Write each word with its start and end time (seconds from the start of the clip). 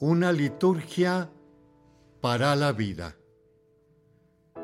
una 0.00 0.32
liturgia 0.32 1.30
para 2.22 2.56
la 2.56 2.72
vida. 2.72 3.16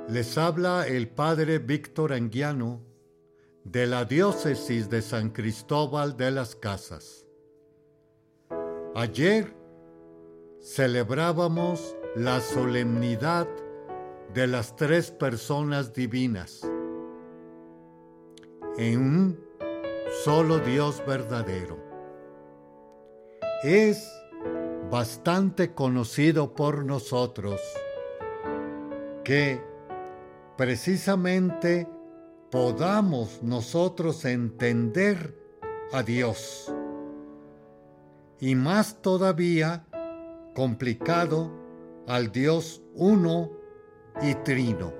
Les 0.09 0.39
habla 0.39 0.87
el 0.87 1.09
Padre 1.09 1.59
Víctor 1.59 2.15
Anguiano 2.15 2.81
de 3.63 3.87
la 3.87 4.07
Diócesis 4.07 4.89
de 4.89 5.03
San 5.03 5.29
Cristóbal 5.29 6.17
de 6.17 6.31
las 6.31 6.57
Casas. 6.57 7.27
Ayer 8.95 9.55
celebrábamos 10.63 11.95
la 12.15 12.41
solemnidad 12.41 13.47
de 14.33 14.47
las 14.47 14.75
tres 14.75 15.11
personas 15.11 15.93
divinas 15.93 16.63
en 18.79 19.01
un 19.01 19.41
solo 20.25 20.61
Dios 20.61 21.03
verdadero. 21.07 21.77
Es 23.63 24.09
bastante 24.91 25.75
conocido 25.75 26.55
por 26.55 26.85
nosotros 26.85 27.61
que 29.25 29.61
precisamente 30.57 31.89
podamos 32.51 33.43
nosotros 33.43 34.25
entender 34.25 35.37
a 35.93 36.03
Dios. 36.03 36.73
Y 38.39 38.55
más 38.55 39.03
todavía 39.03 39.85
complicado 40.55 41.51
al 42.07 42.31
Dios 42.31 42.83
uno 42.95 43.51
y 44.23 44.35
trino. 44.37 44.93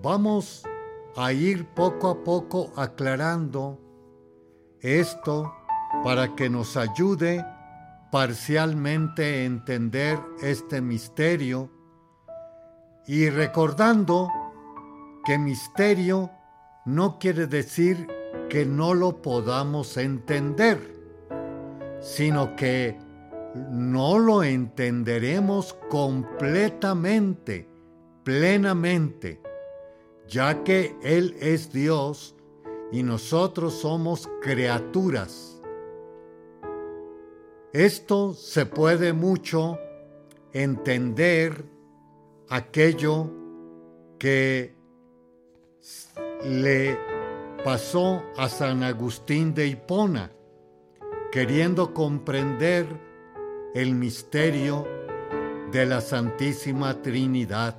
Vamos 0.00 0.62
a 1.16 1.32
ir 1.32 1.66
poco 1.74 2.08
a 2.10 2.22
poco 2.22 2.70
aclarando 2.76 3.80
esto 4.80 5.52
para 6.02 6.34
que 6.34 6.48
nos 6.48 6.76
ayude 6.76 7.44
parcialmente 8.10 9.22
a 9.24 9.44
entender 9.44 10.18
este 10.42 10.80
misterio 10.80 11.70
y 13.06 13.28
recordando 13.30 14.28
que 15.24 15.38
misterio 15.38 16.30
no 16.84 17.18
quiere 17.18 17.46
decir 17.46 18.06
que 18.48 18.64
no 18.64 18.94
lo 18.94 19.20
podamos 19.20 19.96
entender, 19.96 20.78
sino 22.00 22.56
que 22.56 22.98
no 23.70 24.18
lo 24.18 24.42
entenderemos 24.42 25.74
completamente, 25.90 27.68
plenamente, 28.24 29.40
ya 30.26 30.62
que 30.64 30.96
Él 31.02 31.36
es 31.40 31.72
Dios 31.72 32.34
y 32.92 33.02
nosotros 33.02 33.74
somos 33.74 34.28
criaturas. 34.40 35.57
Esto 37.72 38.32
se 38.32 38.64
puede 38.64 39.12
mucho 39.12 39.78
entender 40.54 41.66
aquello 42.48 43.30
que 44.18 44.74
le 46.44 46.98
pasó 47.62 48.22
a 48.38 48.48
San 48.48 48.82
Agustín 48.82 49.52
de 49.52 49.66
Hipona, 49.66 50.30
queriendo 51.30 51.92
comprender 51.92 52.86
el 53.74 53.94
misterio 53.94 54.86
de 55.70 55.84
la 55.84 56.00
Santísima 56.00 57.02
Trinidad, 57.02 57.76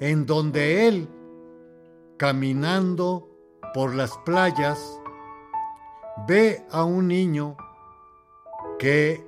en 0.00 0.26
donde 0.26 0.86
él, 0.86 1.08
caminando 2.18 3.26
por 3.72 3.94
las 3.94 4.14
playas, 4.18 5.00
ve 6.28 6.62
a 6.70 6.84
un 6.84 7.08
niño 7.08 7.56
que 8.78 9.24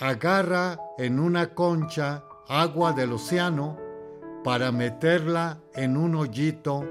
agarra 0.00 0.78
en 0.98 1.18
una 1.18 1.54
concha 1.54 2.24
agua 2.48 2.92
del 2.92 3.12
océano 3.12 3.78
para 4.42 4.72
meterla 4.72 5.60
en 5.74 5.96
un 5.96 6.14
hoyito 6.14 6.84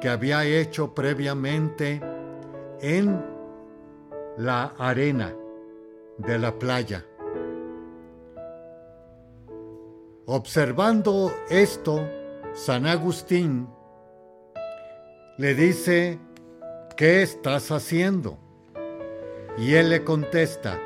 que 0.00 0.08
había 0.08 0.44
hecho 0.44 0.94
previamente 0.94 2.00
en 2.80 3.24
la 4.36 4.74
arena 4.78 5.34
de 6.18 6.38
la 6.38 6.58
playa. 6.58 7.04
Observando 10.26 11.32
esto, 11.48 12.06
San 12.52 12.86
Agustín 12.86 13.68
le 15.38 15.54
dice, 15.54 16.18
¿qué 16.96 17.22
estás 17.22 17.70
haciendo? 17.70 18.38
Y 19.56 19.74
él 19.74 19.90
le 19.90 20.04
contesta, 20.04 20.78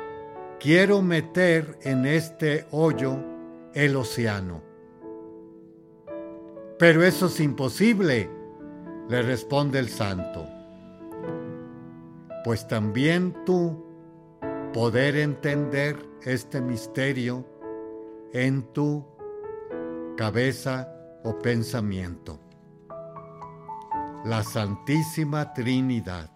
quiero 0.63 1.01
meter 1.01 1.77
en 1.81 2.05
este 2.05 2.65
hoyo 2.71 3.19
el 3.73 3.97
océano. 3.97 4.61
Pero 6.79 7.03
eso 7.03 7.25
es 7.25 7.41
imposible, 7.41 8.29
le 9.09 9.21
responde 9.23 9.79
el 9.79 9.89
santo. 9.89 10.47
Pues 12.45 12.65
también 12.65 13.35
tú 13.45 13.85
poder 14.71 15.17
entender 15.17 15.97
este 16.21 16.61
misterio 16.61 17.45
en 18.31 18.63
tu 18.71 19.05
cabeza 20.15 20.87
o 21.25 21.37
pensamiento. 21.39 22.39
La 24.23 24.43
Santísima 24.43 25.53
Trinidad, 25.53 26.31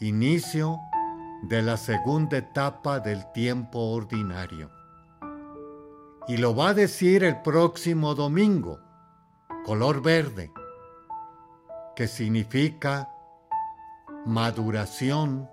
inicio 0.00 0.78
de 1.48 1.60
la 1.62 1.76
segunda 1.76 2.38
etapa 2.38 3.00
del 3.00 3.30
tiempo 3.32 3.78
ordinario. 3.92 4.70
Y 6.26 6.38
lo 6.38 6.56
va 6.56 6.70
a 6.70 6.74
decir 6.74 7.22
el 7.22 7.42
próximo 7.42 8.14
domingo, 8.14 8.80
color 9.66 10.02
verde, 10.02 10.50
que 11.94 12.08
significa 12.08 13.10
maduración 14.24 15.48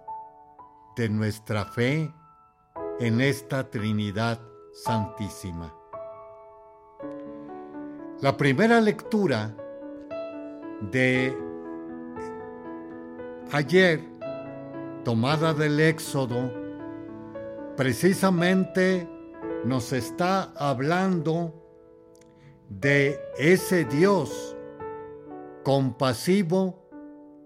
de 0.95 1.09
nuestra 1.09 1.65
fe 1.65 2.13
en 2.99 3.19
esta 3.19 3.69
Trinidad 3.69 4.39
Santísima. 4.73 5.73
La 8.21 8.37
primera 8.37 8.79
lectura 8.79 9.53
de 10.91 11.37
ayer, 13.51 14.10
tomada 15.03 15.53
del 15.53 15.79
Éxodo, 15.79 16.51
precisamente 17.75 19.07
nos 19.65 19.93
está 19.93 20.51
hablando 20.55 21.53
de 22.69 23.19
ese 23.37 23.85
Dios 23.85 24.55
compasivo 25.63 26.89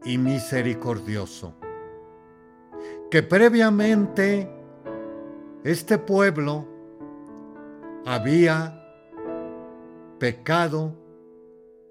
y 0.03 0.17
misericordioso 0.17 1.55
que 3.09 3.23
previamente 3.23 4.49
este 5.63 5.97
pueblo 5.97 6.67
había 8.05 8.81
pecado 10.19 10.95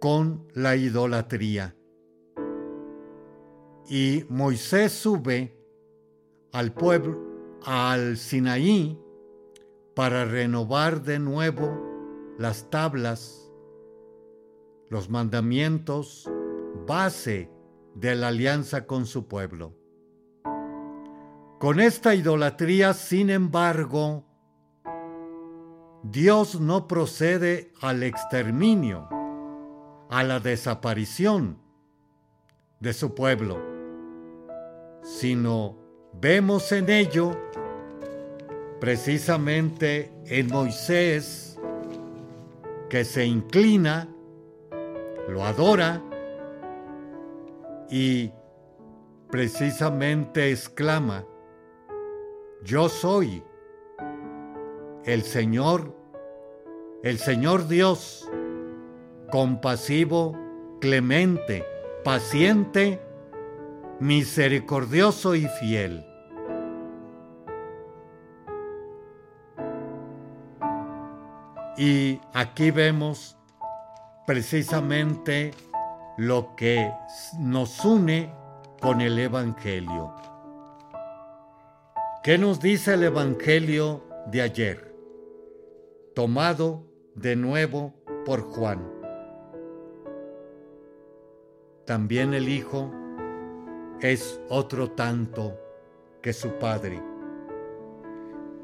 con 0.01 0.47
la 0.53 0.77
idolatría. 0.77 1.75
Y 3.89 4.25
Moisés 4.29 4.93
sube 4.93 5.54
al 6.55 6.73
pueblo, 6.73 7.19
al 7.65 8.17
Sinaí, 8.17 8.97
para 9.97 10.25
renovar 10.25 11.03
de 11.03 11.19
nuevo 11.19 11.77
las 12.39 12.71
tablas, 12.71 13.51
los 14.89 15.11
mandamientos, 15.11 16.31
base 16.87 17.51
de 17.97 18.15
la 18.15 18.29
alianza 18.29 18.87
con 18.87 19.07
su 19.07 19.27
pueblo. 19.27 19.75
Con 21.59 21.81
esta 21.81 22.15
idolatría, 22.15 22.93
sin 22.95 23.31
embargo, 23.31 24.25
Dios 26.05 26.61
no 26.61 26.87
procede 26.87 27.73
al 27.81 28.05
exterminio, 28.05 29.09
a 30.09 30.23
la 30.23 30.39
desaparición 30.39 31.59
de 32.79 32.93
su 32.93 33.13
pueblo, 33.17 33.61
sino 35.03 35.84
vemos 36.21 36.73
en 36.73 36.91
ello 36.91 37.37
precisamente 38.81 40.11
en 40.27 40.49
Moisés 40.49 41.59
que 42.89 43.05
se 43.05 43.25
inclina, 43.25 44.09
lo 45.29 45.45
adora 45.45 46.03
y 47.91 48.31
precisamente 49.31 50.51
exclama, 50.51 51.25
yo 52.63 52.89
soy 52.89 53.43
el 55.05 55.23
Señor, 55.23 55.95
el 57.03 57.19
Señor 57.19 57.69
Dios, 57.69 58.31
compasivo, 59.31 60.39
clemente, 60.81 61.65
paciente, 62.05 63.01
misericordioso 64.01 65.35
y 65.35 65.47
fiel. 65.61 66.05
Y 71.77 72.21
aquí 72.33 72.71
vemos 72.71 73.37
precisamente 74.27 75.53
lo 76.17 76.55
que 76.57 76.93
nos 77.39 77.85
une 77.85 78.33
con 78.81 79.01
el 79.01 79.19
Evangelio. 79.19 80.15
¿Qué 82.23 82.39
nos 82.39 82.61
dice 82.61 82.95
el 82.95 83.05
Evangelio 83.05 84.05
de 84.27 84.43
ayer? 84.43 84.95
Tomado 86.15 86.87
de 87.15 87.37
nuevo 87.37 87.93
por 88.25 88.43
Juan. 88.43 88.89
También 91.85 92.33
el 92.33 92.49
Hijo 92.49 92.91
es 94.05 94.39
otro 94.51 94.91
tanto 94.91 95.59
que 96.21 96.35
su 96.35 96.59
Padre. 96.59 97.03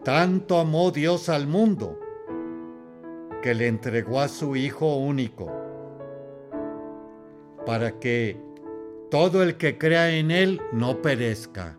Tanto 0.04 0.58
amó 0.58 0.90
Dios 0.90 1.30
al 1.30 1.46
mundo 1.46 1.98
que 3.40 3.54
le 3.54 3.66
entregó 3.66 4.20
a 4.20 4.28
su 4.28 4.54
Hijo 4.54 4.96
único, 4.96 5.50
para 7.64 7.98
que 7.98 8.38
todo 9.10 9.42
el 9.42 9.56
que 9.56 9.78
crea 9.78 10.10
en 10.10 10.30
Él 10.30 10.60
no 10.72 11.00
perezca, 11.00 11.78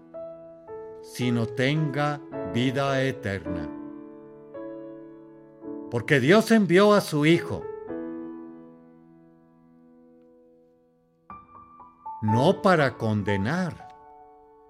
sino 1.03 1.45
tenga 1.45 2.19
vida 2.55 3.03
eterna. 3.03 3.69
Porque 5.91 6.19
Dios 6.19 6.49
envió 6.49 6.93
a 6.93 7.01
su 7.01 7.27
Hijo, 7.27 7.63
no 12.21 12.61
para 12.61 12.97
condenar, 12.97 13.87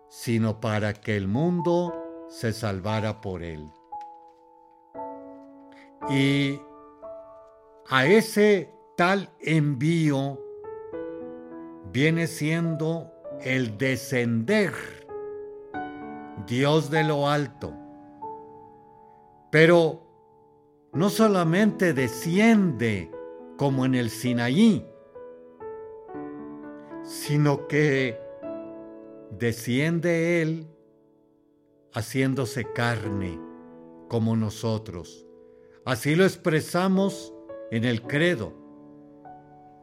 sino 0.09 0.59
para 0.59 0.93
que 0.93 1.17
el 1.17 1.27
mundo 1.27 1.93
se 2.29 2.53
salvara 2.53 3.21
por 3.21 3.43
él. 3.43 3.69
Y 6.09 6.59
a 7.89 8.05
ese 8.05 8.73
tal 8.95 9.29
envío 9.39 10.39
viene 11.91 12.27
siendo 12.27 13.11
el 13.41 13.77
descender, 13.77 14.73
Dios 16.47 16.89
de 16.89 17.03
lo 17.03 17.27
alto. 17.27 17.73
Pero 19.51 20.01
no 20.93 21.09
solamente 21.09 21.93
desciende 21.93 23.11
como 23.57 23.85
en 23.85 23.95
el 23.95 24.09
Sinaí, 24.09 24.90
sino 27.03 27.67
que 27.67 28.19
desciende 29.37 30.41
Él 30.41 30.67
haciéndose 31.93 32.65
carne 32.73 33.39
como 34.07 34.35
nosotros. 34.35 35.25
Así 35.85 36.15
lo 36.15 36.25
expresamos 36.25 37.33
en 37.71 37.85
el 37.85 38.03
credo. 38.03 38.53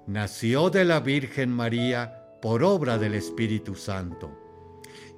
Nació 0.07 0.71
de 0.71 0.85
la 0.85 1.01
Virgen 1.01 1.51
María 1.51 2.39
por 2.41 2.63
obra 2.63 2.99
del 2.99 3.15
Espíritu 3.15 3.75
Santo. 3.75 4.31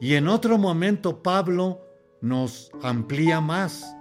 Y 0.00 0.14
en 0.14 0.28
otro 0.28 0.58
momento 0.58 1.22
Pablo 1.22 1.80
nos 2.20 2.70
amplía 2.82 3.40
más. 3.40 3.94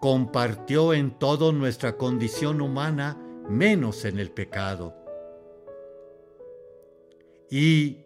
Compartió 0.00 0.94
en 0.94 1.18
toda 1.18 1.52
nuestra 1.52 1.96
condición 1.96 2.60
humana, 2.60 3.18
menos 3.48 4.04
en 4.04 4.18
el 4.18 4.30
pecado. 4.30 5.03
Y 7.56 8.04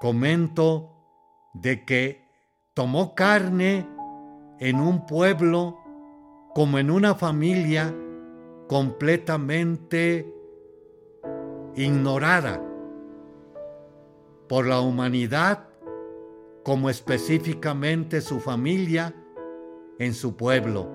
comento 0.00 0.96
de 1.52 1.84
que 1.84 2.26
tomó 2.72 3.14
carne 3.14 3.86
en 4.60 4.80
un 4.80 5.04
pueblo 5.04 5.76
como 6.54 6.78
en 6.78 6.90
una 6.90 7.14
familia 7.14 7.94
completamente 8.66 10.34
ignorada 11.76 12.66
por 14.48 14.66
la 14.66 14.80
humanidad, 14.80 15.68
como 16.64 16.88
específicamente 16.88 18.22
su 18.22 18.40
familia 18.40 19.14
en 19.98 20.14
su 20.14 20.34
pueblo. 20.34 20.88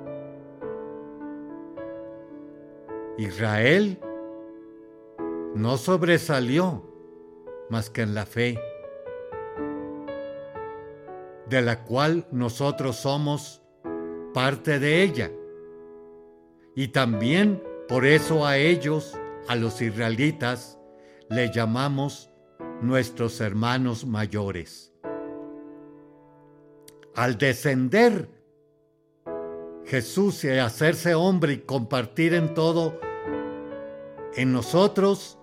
Israel 3.19 3.99
no 5.55 5.77
sobresalió 5.77 6.83
más 7.69 7.89
que 7.89 8.01
en 8.01 8.13
la 8.13 8.25
fe, 8.25 8.59
de 11.47 11.61
la 11.61 11.85
cual 11.85 12.27
nosotros 12.31 12.97
somos 12.97 13.61
parte 14.33 14.79
de 14.79 15.01
ella. 15.01 15.31
Y 16.75 16.89
también 16.89 17.63
por 17.87 18.05
eso 18.05 18.45
a 18.45 18.57
ellos, 18.57 19.17
a 19.47 19.55
los 19.55 19.81
israelitas, 19.81 20.77
le 21.29 21.49
llamamos 21.53 22.29
nuestros 22.81 23.39
hermanos 23.39 24.05
mayores. 24.05 24.91
Al 27.15 27.37
descender 27.37 28.27
Jesús 29.85 30.43
y 30.43 30.49
hacerse 30.49 31.15
hombre 31.15 31.53
y 31.53 31.57
compartir 31.59 32.33
en 32.33 32.53
todo 32.53 32.99
en 34.35 34.51
nosotros, 34.51 35.39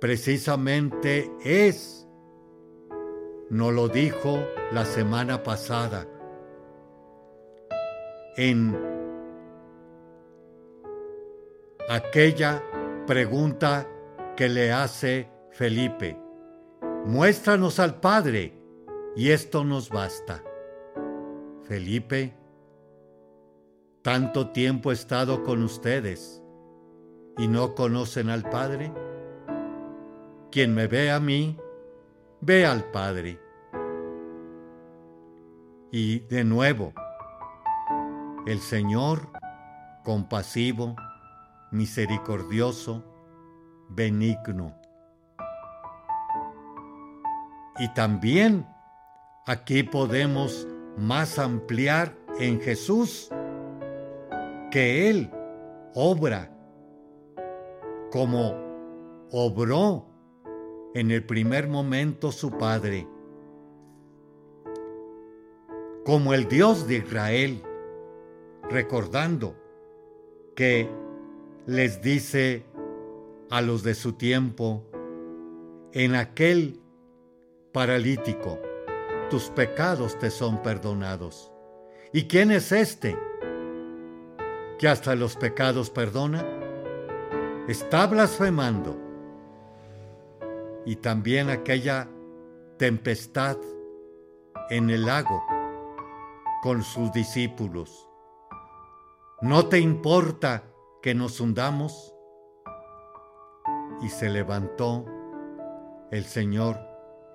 precisamente 0.00 1.30
es, 1.44 2.06
nos 3.50 3.72
lo 3.72 3.88
dijo 3.88 4.38
la 4.72 4.84
semana 4.84 5.42
pasada, 5.42 6.06
en 8.36 8.76
aquella 11.88 12.62
pregunta 13.06 13.88
que 14.36 14.48
le 14.48 14.70
hace 14.72 15.28
Felipe. 15.50 16.16
Muéstranos 17.04 17.80
al 17.80 17.98
Padre 17.98 18.52
y 19.16 19.30
esto 19.30 19.64
nos 19.64 19.90
basta. 19.90 20.44
Felipe, 21.64 22.34
tanto 24.02 24.50
tiempo 24.50 24.90
he 24.90 24.94
estado 24.94 25.42
con 25.42 25.62
ustedes 25.62 26.42
y 27.36 27.48
no 27.48 27.74
conocen 27.74 28.30
al 28.30 28.48
Padre. 28.48 28.92
Quien 30.50 30.74
me 30.74 30.86
ve 30.86 31.10
a 31.10 31.20
mí, 31.20 31.58
ve 32.40 32.64
al 32.64 32.84
Padre. 32.90 33.38
Y 35.92 36.20
de 36.20 36.44
nuevo, 36.44 36.92
el 38.46 38.60
Señor 38.60 39.28
compasivo, 40.04 40.96
misericordioso, 41.70 43.04
benigno. 43.90 44.74
Y 47.78 47.92
también 47.94 48.66
aquí 49.46 49.82
podemos 49.82 50.66
más 50.96 51.38
ampliar 51.38 52.14
en 52.40 52.60
Jesús 52.60 53.30
que 54.70 55.10
Él 55.10 55.30
obra 55.94 56.50
como 58.10 58.54
obró 59.30 60.06
en 60.94 61.10
el 61.10 61.24
primer 61.24 61.68
momento 61.68 62.32
su 62.32 62.50
Padre, 62.56 63.06
como 66.04 66.32
el 66.32 66.48
Dios 66.48 66.86
de 66.86 66.96
Israel, 66.96 67.62
recordando 68.70 69.54
que 70.56 70.88
les 71.66 72.00
dice 72.00 72.64
a 73.50 73.60
los 73.60 73.82
de 73.82 73.94
su 73.94 74.14
tiempo, 74.14 74.84
en 75.92 76.14
aquel 76.14 76.80
paralítico, 77.72 78.58
tus 79.30 79.50
pecados 79.50 80.18
te 80.18 80.30
son 80.30 80.62
perdonados. 80.62 81.52
¿Y 82.12 82.24
quién 82.24 82.50
es 82.50 82.72
este 82.72 83.16
que 84.78 84.88
hasta 84.88 85.14
los 85.14 85.36
pecados 85.36 85.90
perdona? 85.90 86.44
Está 87.68 88.06
blasfemando 88.06 89.07
y 90.88 90.96
también 90.96 91.50
aquella 91.50 92.08
tempestad 92.78 93.58
en 94.70 94.88
el 94.88 95.04
lago 95.04 95.44
con 96.62 96.82
sus 96.82 97.12
discípulos. 97.12 98.08
¿No 99.42 99.66
te 99.66 99.80
importa 99.80 100.64
que 101.02 101.14
nos 101.14 101.40
hundamos? 101.40 102.14
Y 104.00 104.08
se 104.08 104.30
levantó 104.30 105.04
el 106.10 106.24
Señor, 106.24 106.78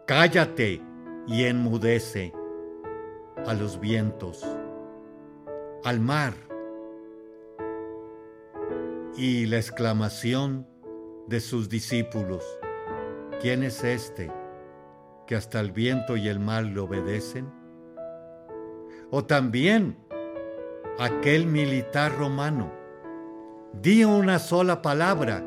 cállate 0.08 0.82
y 1.28 1.44
enmudece 1.44 2.34
a 3.46 3.54
los 3.54 3.80
vientos, 3.80 4.44
al 5.84 6.00
mar. 6.00 6.34
Y 9.16 9.46
la 9.46 9.58
exclamación 9.58 10.68
de 11.28 11.40
sus 11.40 11.70
discípulos, 11.70 12.44
¿Quién 13.42 13.64
es 13.64 13.84
este 13.84 14.32
que 15.28 15.36
hasta 15.36 15.60
el 15.60 15.72
viento 15.72 16.16
y 16.18 16.28
el 16.28 16.40
mar 16.40 16.64
le 16.64 16.80
obedecen? 16.80 17.52
O 19.12 19.26
también 19.26 19.98
aquel 21.00 21.46
militar 21.46 22.18
romano, 22.18 22.72
di 23.74 24.04
una 24.04 24.40
sola 24.40 24.82
palabra 24.82 25.44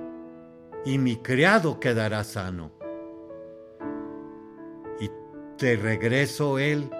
y 0.84 0.98
mi 0.98 1.16
criado 1.16 1.80
quedará 1.80 2.24
sano. 2.24 2.72
Y 5.00 5.10
de 5.58 5.76
regreso 5.76 6.58
él 6.58 6.90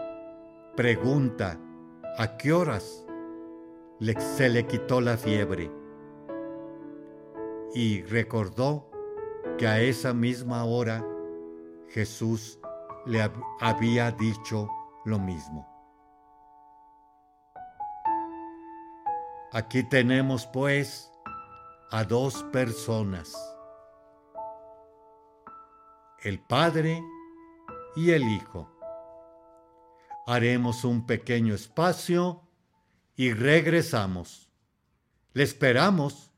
pregunta, 0.77 1.59
¿a 2.19 2.37
qué 2.37 2.53
horas 2.53 3.07
se 4.19 4.49
le 4.49 4.67
quitó 4.67 5.01
la 5.01 5.17
fiebre? 5.17 5.71
Y 7.75 8.03
recordó 8.03 8.91
que 9.59 9.67
a 9.67 9.81
esa 9.81 10.13
misma 10.13 10.65
hora 10.65 11.05
Jesús 11.89 12.59
le 13.07 13.31
había 13.61 14.11
dicho 14.13 14.69
lo 15.05 15.19
mismo. 15.19 15.67
Aquí 19.53 19.83
tenemos 19.85 20.47
pues 20.47 21.11
a 21.91 22.05
dos 22.05 22.43
personas, 22.53 23.35
el 26.23 26.39
Padre 26.41 27.03
y 27.95 28.11
el 28.11 28.25
Hijo. 28.25 28.71
Haremos 30.27 30.85
un 30.85 31.07
pequeño 31.07 31.55
espacio 31.55 32.43
y 33.15 33.33
regresamos. 33.33 34.51
Le 35.33 35.45
esperamos. 35.45 36.33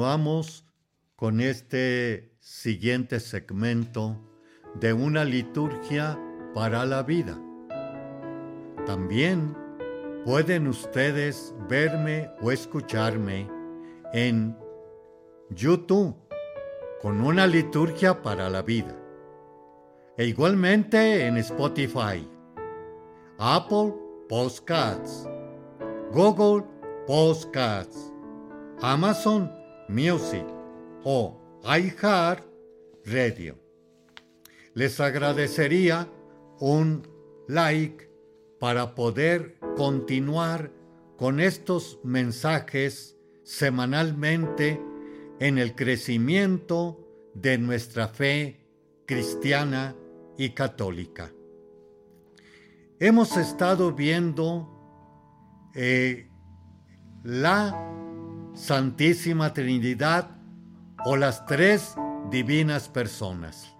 Continuamos 0.00 0.64
con 1.14 1.42
este 1.42 2.32
siguiente 2.40 3.20
segmento 3.20 4.16
de 4.80 4.94
una 4.94 5.26
liturgia 5.26 6.18
para 6.54 6.86
la 6.86 7.02
vida. 7.02 7.38
También 8.86 9.54
pueden 10.24 10.68
ustedes 10.68 11.54
verme 11.68 12.30
o 12.40 12.50
escucharme 12.50 13.46
en 14.14 14.56
YouTube 15.50 16.16
con 17.02 17.20
una 17.20 17.46
liturgia 17.46 18.22
para 18.22 18.48
la 18.48 18.62
vida. 18.62 18.96
E 20.16 20.24
igualmente 20.24 21.26
en 21.26 21.36
Spotify, 21.36 22.26
Apple 23.38 23.92
Podcasts, 24.30 25.28
Google 26.10 26.64
Podcasts, 27.06 28.10
Amazon 28.80 29.59
Music 29.90 30.46
o 31.04 31.40
iHeart 31.64 32.44
Radio. 33.04 33.58
Les 34.74 35.00
agradecería 35.00 36.08
un 36.60 37.06
like 37.48 38.08
para 38.60 38.94
poder 38.94 39.58
continuar 39.76 40.70
con 41.16 41.40
estos 41.40 41.98
mensajes 42.04 43.16
semanalmente 43.42 44.80
en 45.40 45.58
el 45.58 45.74
crecimiento 45.74 47.06
de 47.34 47.58
nuestra 47.58 48.08
fe 48.08 48.60
cristiana 49.06 49.96
y 50.38 50.50
católica. 50.50 51.32
Hemos 53.00 53.36
estado 53.36 53.92
viendo 53.92 55.70
eh, 55.74 56.28
la 57.24 58.09
Santísima 58.54 59.52
Trinidad 59.52 60.30
o 61.04 61.16
las 61.16 61.46
tres 61.46 61.94
divinas 62.30 62.88
personas. 62.88 63.74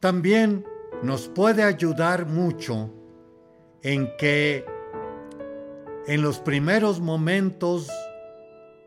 También 0.00 0.64
nos 1.02 1.28
puede 1.28 1.62
ayudar 1.62 2.26
mucho 2.26 2.90
en 3.82 4.08
que 4.18 4.64
en 6.06 6.22
los 6.22 6.38
primeros 6.38 7.00
momentos 7.00 7.88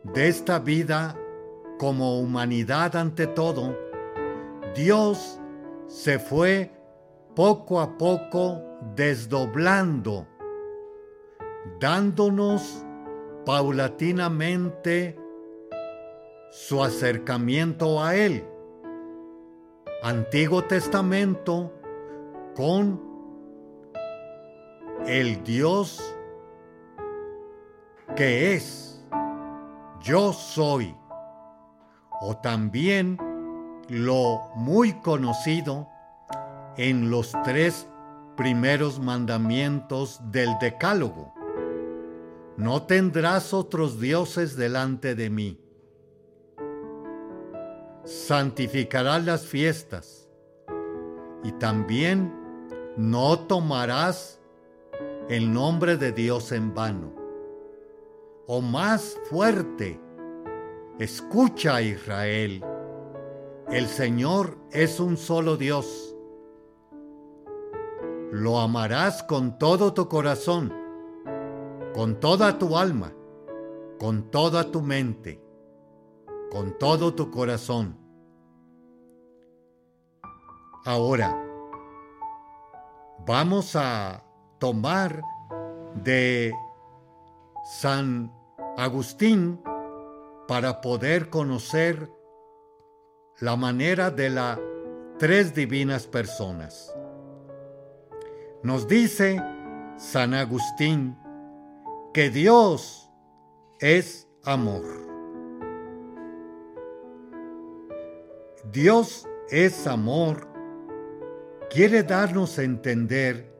de 0.04 0.28
esta 0.28 0.60
vida 0.60 1.16
como 1.78 2.20
humanidad 2.20 2.96
ante 2.96 3.28
todo, 3.28 3.78
Dios 4.76 5.40
se 5.88 6.20
fue 6.20 6.72
poco 7.36 7.82
a 7.82 7.98
poco 7.98 8.62
desdoblando, 8.96 10.28
dándonos 11.80 12.85
paulatinamente 13.46 15.18
su 16.52 16.84
acercamiento 16.84 18.04
a 18.04 18.16
Él. 18.16 18.44
Antiguo 20.04 20.64
Testamento 20.64 21.74
con 22.56 23.02
el 25.06 25.44
Dios 25.44 26.16
que 28.16 28.54
es, 28.54 29.04
yo 30.02 30.32
soy, 30.32 30.96
o 32.22 32.38
también 32.38 33.18
lo 33.90 34.50
muy 34.56 34.94
conocido 35.02 35.88
en 36.78 37.10
los 37.10 37.34
tres 37.44 37.88
primeros 38.36 39.00
mandamientos 39.00 40.20
del 40.32 40.58
Decálogo. 40.60 41.35
No 42.58 42.84
tendrás 42.84 43.54
otros 43.54 44.00
dioses 44.00 44.56
delante 44.56 45.14
de 45.14 45.30
mí. 45.30 45.60
Santificarás 48.06 49.26
las 49.26 49.46
fiestas 49.46 50.30
y 51.44 51.52
también 51.54 52.34
no 52.96 53.40
tomarás 53.40 54.40
el 55.28 55.52
nombre 55.52 55.98
de 55.98 56.14
Dios 56.14 56.54
en 56.54 56.74
vano. 56.74 57.14
O 58.48 58.62
más 58.62 59.20
fuerte, 59.30 60.00
escucha 60.98 61.82
Israel, 61.82 62.64
el 63.70 63.88
Señor 63.88 64.58
es 64.72 65.02
un 65.02 65.18
solo 65.18 65.58
Dios. 65.58 66.16
Lo 68.32 68.60
amarás 68.60 69.24
con 69.24 69.58
todo 69.60 69.94
tu 69.94 70.08
corazón 70.08 70.85
con 71.96 72.20
toda 72.20 72.60
tu 72.60 72.76
alma, 72.76 73.14
con 73.98 74.30
toda 74.30 74.70
tu 74.70 74.82
mente, 74.82 75.42
con 76.52 76.78
todo 76.78 77.16
tu 77.16 77.32
corazón. 77.32 77.98
Ahora, 80.84 81.42
vamos 83.26 83.78
a 83.78 84.26
tomar 84.60 85.22
de 86.04 86.54
San 87.80 88.30
Agustín 88.76 89.62
para 90.50 90.82
poder 90.82 91.30
conocer 91.30 92.12
la 93.40 93.56
manera 93.56 94.12
de 94.12 94.32
las 94.32 94.60
tres 95.18 95.56
divinas 95.56 96.08
personas. 96.08 96.94
Nos 98.64 98.86
dice 98.86 99.42
San 99.96 100.34
Agustín 100.34 101.18
que 102.16 102.30
Dios 102.30 103.12
es 103.82 104.26
amor. 104.46 104.86
Dios 108.72 109.28
es 109.50 109.86
amor 109.86 110.48
quiere 111.70 112.04
darnos 112.04 112.58
a 112.58 112.64
entender 112.64 113.54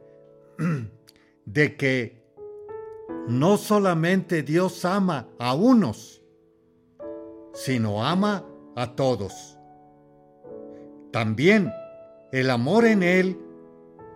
de 1.44 1.76
que 1.76 2.24
no 3.28 3.58
solamente 3.58 4.42
Dios 4.42 4.86
ama 4.86 5.28
a 5.38 5.52
unos, 5.52 6.22
sino 7.52 8.02
ama 8.06 8.42
a 8.74 8.96
todos. 8.96 9.58
También 11.12 11.70
el 12.32 12.48
amor 12.48 12.86
en 12.86 13.02
Él 13.02 13.38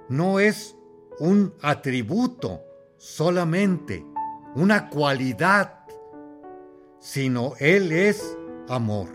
no 0.09 0.41
es 0.41 0.75
un 1.19 1.53
atributo 1.61 2.63
solamente, 2.97 4.03
una 4.55 4.89
cualidad, 4.89 5.85
sino 6.99 7.55
Él 7.59 7.93
es 7.93 8.37
amor. 8.69 9.09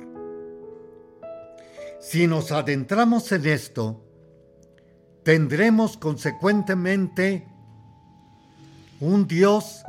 Si 1.99 2.27
nos 2.27 2.51
adentramos 2.51 3.31
en 3.31 3.45
esto, 3.47 4.03
tendremos 5.23 5.97
consecuentemente 5.97 7.47
un 8.99 9.27
Dios 9.27 9.83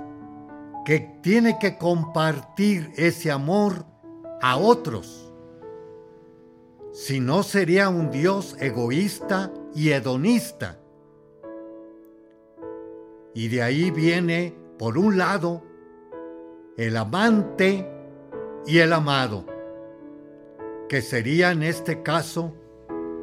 que 0.85 1.01
tiene 1.23 1.59
que 1.59 1.77
compartir 1.77 2.93
ese 2.97 3.31
amor 3.31 3.85
a 4.41 4.57
otros. 4.57 5.33
Si 6.93 7.21
no 7.21 7.43
sería 7.43 7.89
un 7.91 8.11
Dios 8.11 8.57
egoísta 8.61 9.53
y 9.75 9.91
hedonista. 9.91 10.79
Y 13.35 13.49
de 13.49 13.63
ahí 13.63 13.91
viene, 13.91 14.55
por 14.79 14.99
un 14.99 15.17
lado, 15.17 15.63
el 16.77 16.97
amante 16.97 17.91
y 18.67 18.79
el 18.79 18.93
amado, 18.93 19.47
que 20.89 21.01
sería 21.01 21.51
en 21.51 21.63
este 21.63 22.03
caso 22.03 22.55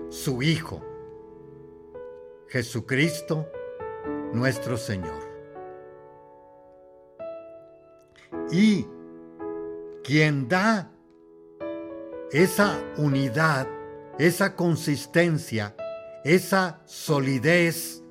su 0.10 0.42
Hijo, 0.42 0.82
Jesucristo 2.48 3.48
nuestro 4.34 4.78
Señor. 4.78 5.22
Y 8.52 8.88
quien 10.04 10.48
da 10.48 10.92
esa 12.32 12.80
unidad, 12.98 13.68
esa 14.18 14.56
consistencia, 14.56 15.76
esa 16.24 16.82
solidez 16.86 18.04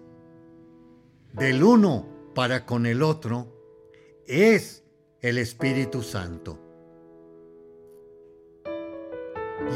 del 1.33 1.65
uno 1.65 2.12
para 2.35 2.67
con 2.67 2.87
el 2.87 3.03
otro, 3.03 3.47
es 4.27 4.85
el 5.21 5.39
Espíritu 5.39 6.03
Santo. 6.03 6.59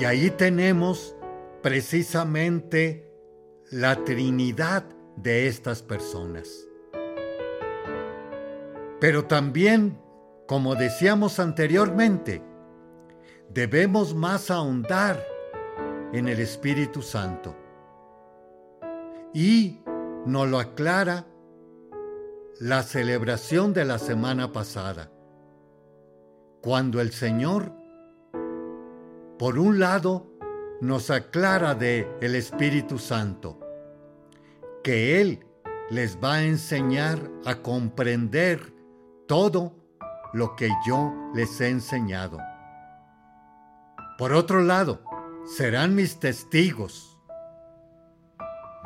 Y 0.00 0.04
ahí 0.04 0.30
tenemos 0.30 1.16
precisamente 1.62 3.10
la 3.70 4.04
Trinidad 4.04 4.84
de 5.16 5.46
estas 5.46 5.82
personas. 5.82 6.66
Pero 9.00 9.26
también 9.26 9.98
como 10.46 10.76
decíamos 10.76 11.40
anteriormente, 11.40 12.40
debemos 13.50 14.14
más 14.14 14.48
ahondar 14.50 15.20
en 16.12 16.28
el 16.28 16.38
Espíritu 16.38 17.02
Santo. 17.02 17.56
Y 19.34 19.80
nos 20.24 20.48
lo 20.48 20.60
aclara 20.60 21.26
la 22.58 22.82
celebración 22.82 23.74
de 23.74 23.84
la 23.84 23.98
semana 23.98 24.50
pasada, 24.50 25.10
cuando 26.62 27.02
el 27.02 27.12
Señor, 27.12 27.70
por 29.38 29.58
un 29.58 29.78
lado, 29.78 30.26
nos 30.80 31.10
aclara 31.10 31.74
de 31.74 32.08
el 32.22 32.34
Espíritu 32.34 32.98
Santo, 32.98 33.60
que 34.82 35.20
Él 35.20 35.46
les 35.90 36.18
va 36.18 36.36
a 36.36 36.44
enseñar 36.44 37.30
a 37.44 37.56
comprender 37.56 38.72
todo 39.28 39.74
lo 40.32 40.56
que 40.56 40.70
yo 40.86 41.12
les 41.34 41.60
he 41.60 41.68
enseñado. 41.68 42.38
Por 44.16 44.32
otro 44.32 44.62
lado, 44.62 45.02
serán 45.44 45.94
mis 45.94 46.18
testigos. 46.20 47.18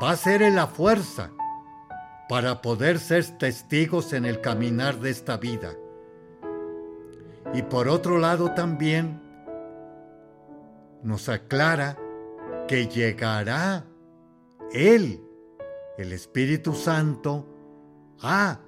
Va 0.02 0.10
a 0.10 0.16
ser 0.16 0.42
en 0.42 0.56
la 0.56 0.66
fuerza 0.66 1.30
para 2.30 2.62
poder 2.62 3.00
ser 3.00 3.24
testigos 3.38 4.12
en 4.12 4.24
el 4.24 4.40
caminar 4.40 5.00
de 5.00 5.10
esta 5.10 5.36
vida. 5.36 5.74
Y 7.52 7.62
por 7.62 7.88
otro 7.88 8.18
lado 8.18 8.52
también 8.54 9.20
nos 11.02 11.28
aclara 11.28 11.98
que 12.68 12.86
llegará 12.86 13.84
Él, 14.72 15.20
el 15.98 16.12
Espíritu 16.12 16.72
Santo, 16.72 17.48
a 18.22 18.60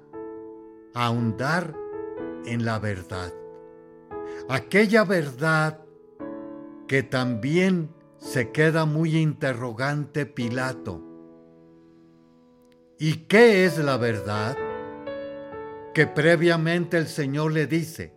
ahondar 0.93 1.73
en 2.45 2.65
la 2.65 2.79
verdad. 2.79 3.31
Aquella 4.49 5.05
verdad 5.05 5.79
que 6.89 7.01
también 7.01 7.95
se 8.17 8.51
queda 8.51 8.83
muy 8.83 9.15
interrogante 9.15 10.25
Pilato. 10.25 11.01
¿Y 12.99 13.25
qué 13.25 13.65
es 13.65 13.79
la 13.79 13.97
verdad? 13.97 14.55
Que 15.93 16.05
previamente 16.05 16.97
el 16.97 17.07
Señor 17.07 17.51
le 17.51 17.65
dice, 17.65 18.13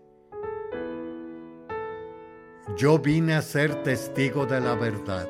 yo 2.77 2.99
vine 2.99 3.35
a 3.35 3.43
ser 3.43 3.83
testigo 3.83 4.45
de 4.45 4.61
la 4.61 4.75
verdad, 4.75 5.29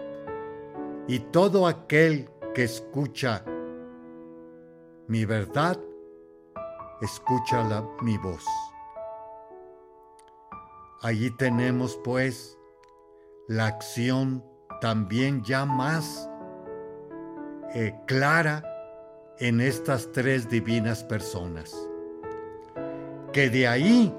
y 1.07 1.21
todo 1.21 1.67
aquel 1.69 2.29
que 2.55 2.65
escucha 2.65 3.45
mi 5.07 5.25
verdad, 5.25 5.79
escucha 7.01 7.63
mi 8.03 8.19
voz. 8.19 8.45
Allí 11.03 11.31
tenemos 11.37 11.97
pues 12.03 12.59
la 13.47 13.67
acción 13.67 14.45
también 14.81 15.45
ya 15.45 15.65
más 15.65 16.29
eh, 17.75 17.95
clara 18.07 18.65
en 19.39 19.61
estas 19.61 20.13
tres 20.13 20.49
divinas 20.49 21.05
personas. 21.05 21.75
Que 23.33 23.51
de 23.51 23.69
ahí 23.69 24.15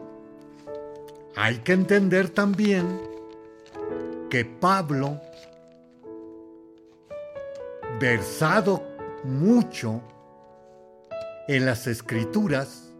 hay 1.35 1.57
que 1.59 1.73
entender 1.73 2.29
también 2.29 2.99
que 4.29 4.45
Pablo, 4.45 5.19
versado 7.99 8.83
mucho 9.23 10.01
en 11.47 11.65
las 11.65 11.87
escrituras, 11.87 12.93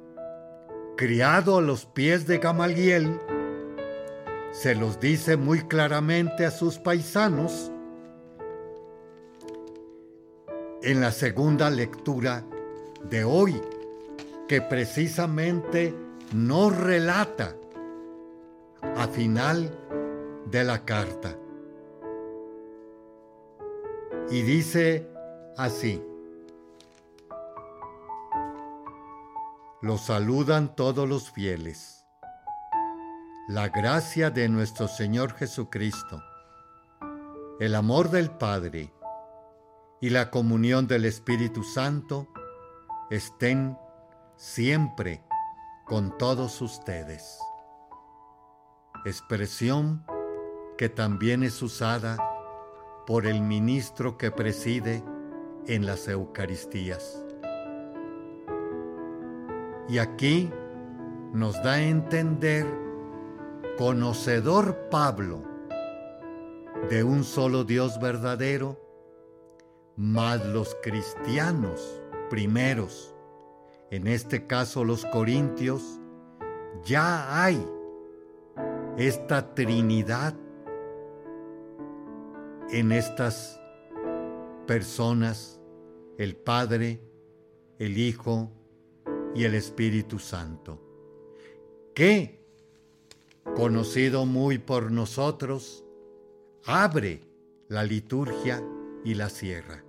criado 0.95 1.57
a 1.57 1.61
los 1.61 1.85
pies 1.85 2.25
de 2.25 2.39
Gamaliel, 2.39 3.19
se 4.51 4.73
los 4.73 4.99
dice 4.99 5.37
muy 5.37 5.67
claramente 5.67 6.45
a 6.45 6.51
sus 6.51 6.79
paisanos 6.79 7.71
en 10.81 11.01
la 11.01 11.11
segunda 11.11 11.69
lectura 11.69 12.43
de 13.09 13.23
hoy, 13.23 13.61
que 14.47 14.61
precisamente 14.61 15.93
nos 16.33 16.75
relata 16.75 17.55
a 18.95 19.07
final 19.07 19.71
de 20.49 20.63
la 20.63 20.85
carta. 20.85 21.37
Y 24.29 24.41
dice 24.41 25.07
así, 25.57 26.01
los 29.81 30.05
saludan 30.05 30.75
todos 30.75 31.07
los 31.07 31.31
fieles 31.31 31.97
la 33.47 33.69
gracia 33.69 34.29
de 34.29 34.49
nuestro 34.49 34.89
Señor 34.89 35.31
Jesucristo, 35.31 36.21
el 37.61 37.75
amor 37.75 38.09
del 38.09 38.29
Padre 38.29 38.91
y 39.99 40.09
la 40.09 40.29
comunión 40.29 40.87
del 40.87 41.05
Espíritu 41.05 41.63
Santo 41.63 42.27
estén 43.09 43.77
siempre 44.35 45.23
con 45.85 46.17
todos 46.17 46.61
ustedes. 46.61 47.39
Expresión 49.05 50.05
que 50.77 50.89
también 50.89 51.43
es 51.43 51.61
usada 51.61 52.17
por 53.07 53.25
el 53.25 53.41
ministro 53.41 54.17
que 54.17 54.31
preside 54.31 55.03
en 55.65 55.85
las 55.85 56.07
Eucaristías. 56.07 57.23
Y 59.89 59.99
aquí 59.99 60.51
nos 61.33 61.61
da 61.63 61.73
a 61.73 61.81
entender 61.81 62.67
conocedor 63.77 64.89
Pablo 64.91 65.43
de 66.89 67.03
un 67.03 67.23
solo 67.23 67.63
Dios 67.63 67.99
verdadero, 67.99 68.79
más 69.97 70.45
los 70.45 70.77
cristianos 70.81 71.99
primeros, 72.29 73.15
en 73.89 74.07
este 74.07 74.45
caso 74.45 74.85
los 74.85 75.05
corintios, 75.05 75.99
ya 76.85 77.43
hay 77.43 77.65
esta 78.97 79.53
Trinidad 79.55 80.35
en 82.69 82.91
estas 82.91 83.59
personas, 84.67 85.59
el 86.17 86.35
Padre, 86.35 86.99
el 87.79 87.97
Hijo 87.97 88.51
y 89.33 89.45
el 89.45 89.55
Espíritu 89.55 90.19
Santo, 90.19 90.79
que, 91.95 92.39
conocido 93.55 94.25
muy 94.25 94.59
por 94.59 94.91
nosotros, 94.91 95.83
abre 96.65 97.21
la 97.67 97.83
liturgia 97.83 98.61
y 99.03 99.15
la 99.15 99.29
cierra. 99.29 99.86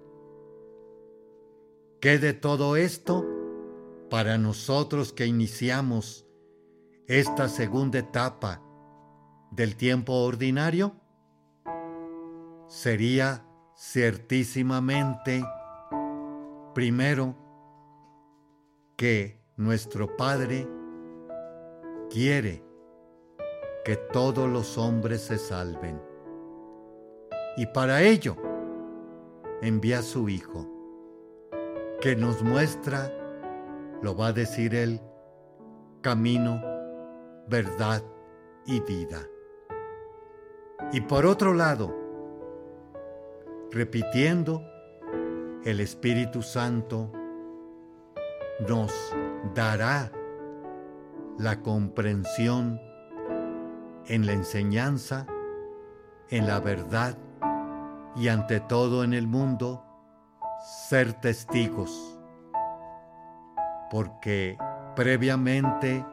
¿Qué 2.01 2.21
de 2.21 2.33
todo 2.33 2.77
esto 2.77 3.27
para 4.09 4.39
nosotros 4.39 5.13
que 5.13 5.27
iniciamos 5.27 6.25
esta 7.09 7.49
segunda 7.49 7.99
etapa 7.99 8.63
del 9.51 9.75
tiempo 9.75 10.13
ordinario? 10.13 10.93
Sería 12.69 13.45
ciertísimamente, 13.77 15.45
primero, 16.73 17.35
que 18.95 19.43
nuestro 19.57 20.17
Padre 20.17 20.69
quiere 22.11 22.63
que 23.85 23.97
todos 23.97 24.49
los 24.49 24.79
hombres 24.79 25.23
se 25.23 25.37
salven. 25.37 26.01
Y 27.57 27.67
para 27.67 28.03
ello 28.03 28.37
envía 29.63 29.99
a 29.99 30.03
su 30.03 30.29
Hijo, 30.29 30.78
que 32.01 32.15
nos 32.15 32.43
muestra, 32.43 33.13
lo 34.03 34.17
va 34.17 34.29
a 34.29 34.33
decir 34.33 34.75
Él, 34.75 35.01
camino, 36.01 36.63
verdad 37.49 38.03
y 38.67 38.81
vida. 38.81 39.27
Y 40.93 41.01
por 41.01 41.27
otro 41.27 41.55
lado, 41.55 41.95
repitiendo, 43.71 44.63
el 45.65 45.81
Espíritu 45.81 46.43
Santo 46.43 47.11
nos 48.69 48.93
dará 49.55 50.13
la 51.37 51.61
comprensión 51.63 52.81
en 54.07 54.25
la 54.25 54.33
enseñanza, 54.33 55.27
en 56.31 56.47
la 56.47 56.61
verdad 56.61 57.19
y 58.17 58.29
ante 58.29 58.61
todo 58.61 59.05
en 59.05 59.15
el 59.15 59.27
mundo, 59.27 59.85
ser 60.65 61.13
testigos, 61.15 62.19
porque 63.91 64.59
previamente 64.97 66.05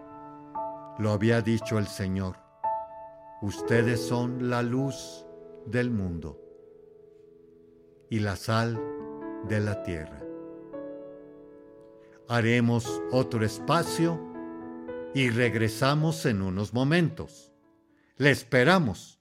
lo 0.97 1.11
había 1.11 1.41
dicho 1.41 1.77
el 1.77 1.87
Señor, 1.87 2.37
ustedes 3.41 4.01
son 4.01 4.49
la 4.49 4.61
luz 4.61 5.25
del 5.65 5.89
mundo 5.91 6.39
y 8.09 8.19
la 8.19 8.35
sal 8.35 8.79
de 9.47 9.59
la 9.59 9.83
tierra. 9.83 10.21
Haremos 12.27 13.01
otro 13.11 13.45
espacio 13.45 14.19
y 15.13 15.29
regresamos 15.29 16.25
en 16.25 16.41
unos 16.41 16.73
momentos. 16.73 17.51
Le 18.17 18.31
esperamos. 18.31 19.19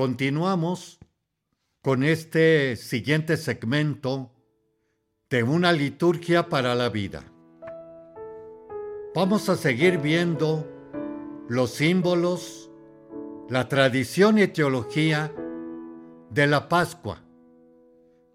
Continuamos 0.00 0.98
con 1.82 2.02
este 2.04 2.76
siguiente 2.76 3.36
segmento 3.36 4.32
de 5.28 5.42
una 5.42 5.72
liturgia 5.72 6.48
para 6.48 6.74
la 6.74 6.88
vida. 6.88 7.22
Vamos 9.14 9.50
a 9.50 9.56
seguir 9.56 9.98
viendo 9.98 10.66
los 11.50 11.72
símbolos, 11.72 12.70
la 13.50 13.68
tradición 13.68 14.38
y 14.38 14.46
teología 14.46 15.34
de 16.30 16.46
la 16.46 16.70
Pascua. 16.70 17.22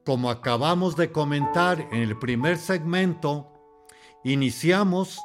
Como 0.05 0.29
acabamos 0.29 0.95
de 0.95 1.11
comentar 1.11 1.81
en 1.91 2.03
el 2.03 2.19
primer 2.19 2.57
segmento, 2.57 3.51
iniciamos 4.23 5.19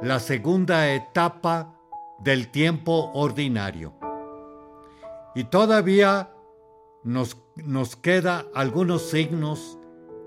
la 0.00 0.20
segunda 0.20 0.94
etapa 0.94 1.76
del 2.20 2.52
tiempo 2.52 3.10
ordinario. 3.14 4.11
Y 5.34 5.44
todavía 5.44 6.30
nos, 7.04 7.38
nos 7.56 7.96
queda 7.96 8.46
algunos 8.54 9.02
signos 9.02 9.78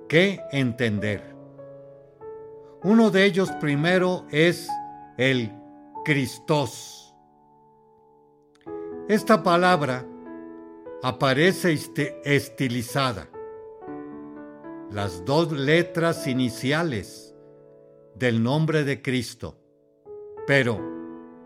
que 0.07 0.39
entender. 0.51 1.35
Uno 2.83 3.09
de 3.11 3.25
ellos 3.25 3.51
primero 3.59 4.25
es 4.31 4.69
el 5.17 5.51
Cristos. 6.03 7.15
Esta 9.07 9.41
palabra 9.41 10.05
aparece 11.01 11.77
estilizada. 12.23 13.29
Las 14.91 15.25
dos 15.25 15.51
letras 15.51 16.27
iniciales 16.27 17.35
del 18.15 18.41
nombre 18.41 18.83
de 18.83 19.01
Cristo, 19.01 19.57
pero 20.47 20.79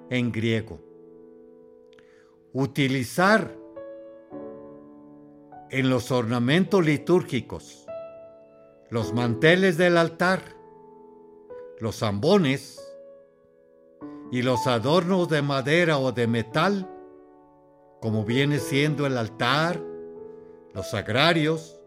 en 0.09 0.31
griego 0.31 0.88
utilizar 2.53 3.55
en 5.69 5.89
los 5.89 6.12
ornamentos 6.12 6.83
litúrgicos 6.83 7.85
los 8.89 9.13
manteles 9.13 9.77
del 9.77 9.97
altar, 9.97 10.41
los 11.79 11.97
zambones 11.97 12.83
y 14.31 14.41
los 14.41 14.65
adornos 14.65 15.29
de 15.29 15.43
madera 15.43 15.99
o 15.99 16.12
de 16.12 16.25
metal, 16.25 16.89
como 18.01 18.25
viene 18.25 18.57
siendo 18.57 19.05
el 19.05 19.15
altar, 19.17 19.79
los 20.73 20.89
sagrarios, 20.89 21.79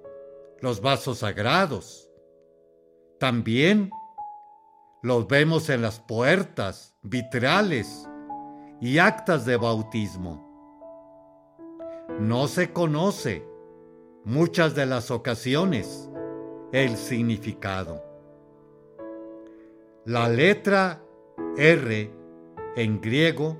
los 0.60 0.80
vasos 0.80 1.18
sagrados. 1.18 2.08
También 3.18 3.90
los 5.02 5.26
vemos 5.26 5.68
en 5.70 5.82
las 5.82 5.98
puertas, 5.98 6.94
vitrales 7.02 8.08
y 8.80 8.98
actas 8.98 9.44
de 9.44 9.56
bautismo 9.56 10.51
no 12.20 12.48
se 12.48 12.72
conoce 12.72 13.44
muchas 14.24 14.74
de 14.74 14.86
las 14.86 15.10
ocasiones 15.10 16.10
el 16.72 16.96
significado. 16.96 18.02
La 20.04 20.28
letra 20.28 21.02
R 21.56 22.10
en 22.76 23.00
griego 23.00 23.56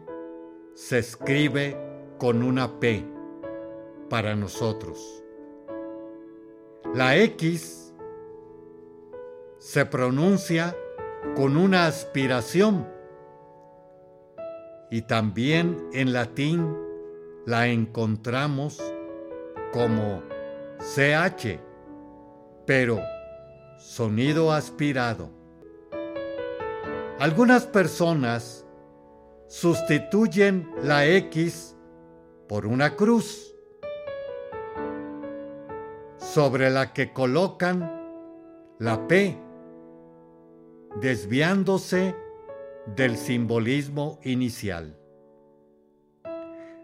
se 0.75 0.99
escribe 0.99 1.77
con 2.19 2.43
una 2.43 2.81
P 2.81 3.05
para 4.09 4.35
nosotros. 4.35 5.23
La 6.95 7.17
X 7.17 7.95
se 9.59 9.87
pronuncia 9.87 10.77
con 11.37 11.57
una 11.57 11.87
aspiración 11.87 12.89
y 14.91 15.03
también 15.03 15.89
en 15.93 16.13
latín 16.13 16.77
la 17.47 17.69
encontramos 17.69 18.81
como 19.73 20.23
CH, 20.79 21.59
pero 22.67 23.01
sonido 23.79 24.53
aspirado. 24.53 25.31
Algunas 27.19 27.67
personas 27.67 28.67
sustituyen 29.49 30.71
la 30.83 31.07
X 31.07 31.77
por 32.49 32.67
una 32.67 32.97
cruz. 32.97 33.49
sobre 36.33 36.71
la 36.71 36.95
que 36.95 37.13
colocan 37.13 37.93
la 38.79 39.07
P, 39.07 39.37
desviándose 40.99 42.17
del 42.87 43.19
simbolismo 43.19 44.19
inicial. 44.23 45.02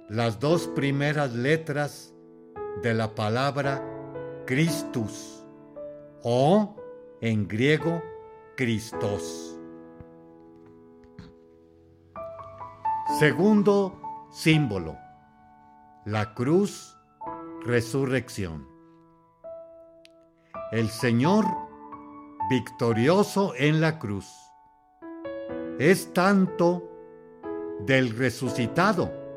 Las 0.09 0.41
dos 0.41 0.69
primeras 0.69 1.35
letras 1.35 2.15
de 2.83 2.95
la 2.95 3.15
palabra 3.15 3.85
Christus 4.47 5.45
o 6.23 6.75
en 7.21 7.47
griego 7.47 8.03
Christos. 8.57 9.61
Segundo 13.19 14.01
símbolo, 14.31 14.97
la 16.07 16.33
cruz, 16.33 16.97
resurrección. 17.67 18.67
El 20.73 20.89
Señor 20.89 21.45
victorioso 22.49 23.53
en 23.59 23.83
la 23.83 23.99
cruz 23.99 24.27
es 25.79 26.15
tanto 26.15 26.91
del 27.85 28.17
resucitado 28.17 29.28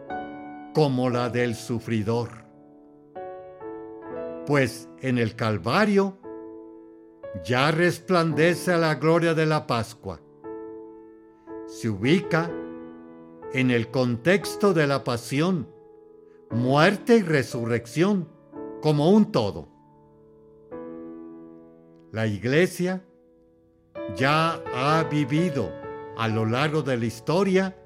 como 0.73 1.09
la 1.09 1.29
del 1.29 1.55
sufridor. 1.55 2.29
Pues 4.45 4.89
en 5.01 5.17
el 5.17 5.35
Calvario 5.35 6.17
ya 7.43 7.71
resplandece 7.71 8.77
la 8.77 8.95
gloria 8.95 9.33
de 9.33 9.45
la 9.45 9.67
Pascua. 9.67 10.19
Se 11.67 11.89
ubica 11.89 12.49
en 13.53 13.71
el 13.71 13.89
contexto 13.89 14.73
de 14.73 14.87
la 14.87 15.03
pasión, 15.03 15.67
muerte 16.49 17.17
y 17.17 17.21
resurrección 17.21 18.27
como 18.81 19.11
un 19.11 19.31
todo. 19.31 19.69
La 22.11 22.27
iglesia 22.27 23.03
ya 24.15 24.61
ha 24.73 25.03
vivido 25.09 25.71
a 26.17 26.27
lo 26.27 26.45
largo 26.45 26.81
de 26.81 26.97
la 26.97 27.05
historia 27.05 27.77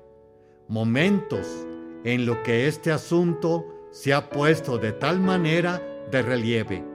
momentos 0.67 1.67
en 2.05 2.25
los 2.25 2.37
que 2.37 2.67
este 2.67 2.91
asunto 2.91 3.65
se 3.91 4.13
ha 4.13 4.29
puesto 4.29 4.77
de 4.77 4.93
tal 4.93 5.19
manera 5.19 5.81
de 6.11 6.21
relieve 6.21 6.85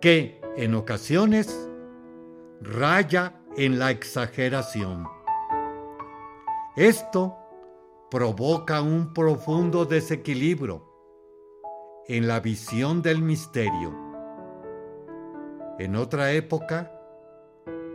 que 0.00 0.40
en 0.56 0.74
ocasiones 0.74 1.68
raya 2.60 3.42
en 3.56 3.78
la 3.78 3.90
exageración. 3.90 5.04
Esto 6.76 7.36
provoca 8.10 8.82
un 8.82 9.12
profundo 9.12 9.84
desequilibrio 9.84 10.84
en 12.06 12.28
la 12.28 12.38
visión 12.38 13.02
del 13.02 13.20
misterio. 13.20 13.92
En 15.80 15.96
otra 15.96 16.30
época, 16.32 16.92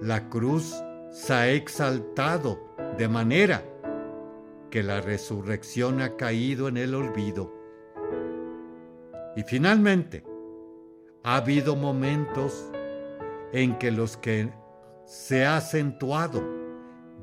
la 0.01 0.27
cruz 0.29 0.75
se 1.11 1.33
ha 1.33 1.49
exaltado 1.49 2.59
de 2.97 3.07
manera 3.07 3.63
que 4.69 4.83
la 4.83 5.01
resurrección 5.01 6.01
ha 6.01 6.15
caído 6.15 6.67
en 6.67 6.77
el 6.77 6.95
olvido. 6.95 7.53
Y 9.35 9.43
finalmente, 9.43 10.23
ha 11.23 11.37
habido 11.37 11.75
momentos 11.75 12.71
en 13.51 13.77
que 13.77 13.91
los 13.91 14.17
que 14.17 14.51
se 15.05 15.45
ha 15.45 15.57
acentuado 15.57 16.43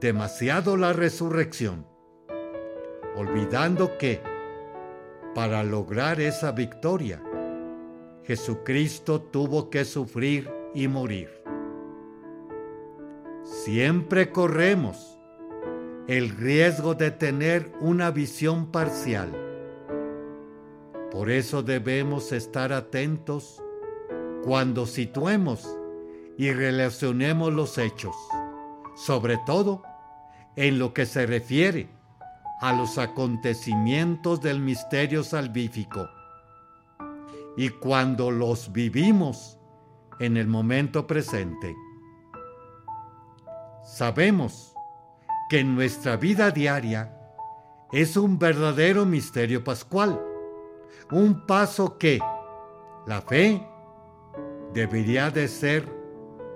demasiado 0.00 0.76
la 0.76 0.92
resurrección, 0.92 1.86
olvidando 3.14 3.96
que 3.98 4.20
para 5.34 5.62
lograr 5.62 6.20
esa 6.20 6.52
victoria, 6.52 7.22
Jesucristo 8.24 9.22
tuvo 9.22 9.70
que 9.70 9.84
sufrir 9.84 10.50
y 10.74 10.88
morir. 10.88 11.30
Siempre 13.44 14.32
corremos 14.32 15.15
el 16.08 16.30
riesgo 16.30 16.94
de 16.94 17.10
tener 17.10 17.72
una 17.80 18.10
visión 18.10 18.66
parcial. 18.66 19.32
Por 21.10 21.30
eso 21.30 21.62
debemos 21.62 22.30
estar 22.32 22.72
atentos 22.72 23.60
cuando 24.44 24.86
situemos 24.86 25.68
y 26.38 26.52
relacionemos 26.52 27.52
los 27.52 27.78
hechos, 27.78 28.14
sobre 28.94 29.38
todo 29.46 29.82
en 30.54 30.78
lo 30.78 30.94
que 30.94 31.06
se 31.06 31.26
refiere 31.26 31.88
a 32.60 32.72
los 32.72 32.98
acontecimientos 32.98 34.40
del 34.40 34.60
misterio 34.60 35.24
salvífico 35.24 36.08
y 37.56 37.70
cuando 37.70 38.30
los 38.30 38.72
vivimos 38.72 39.58
en 40.20 40.36
el 40.36 40.46
momento 40.46 41.06
presente. 41.06 41.74
Sabemos 43.84 44.75
que 45.48 45.62
nuestra 45.62 46.16
vida 46.16 46.50
diaria 46.50 47.12
es 47.92 48.16
un 48.16 48.38
verdadero 48.38 49.06
misterio 49.06 49.62
pascual, 49.62 50.20
un 51.10 51.46
paso 51.46 51.98
que 51.98 52.20
la 53.06 53.20
fe 53.22 53.64
debería 54.72 55.30
de 55.30 55.46
ser 55.48 55.88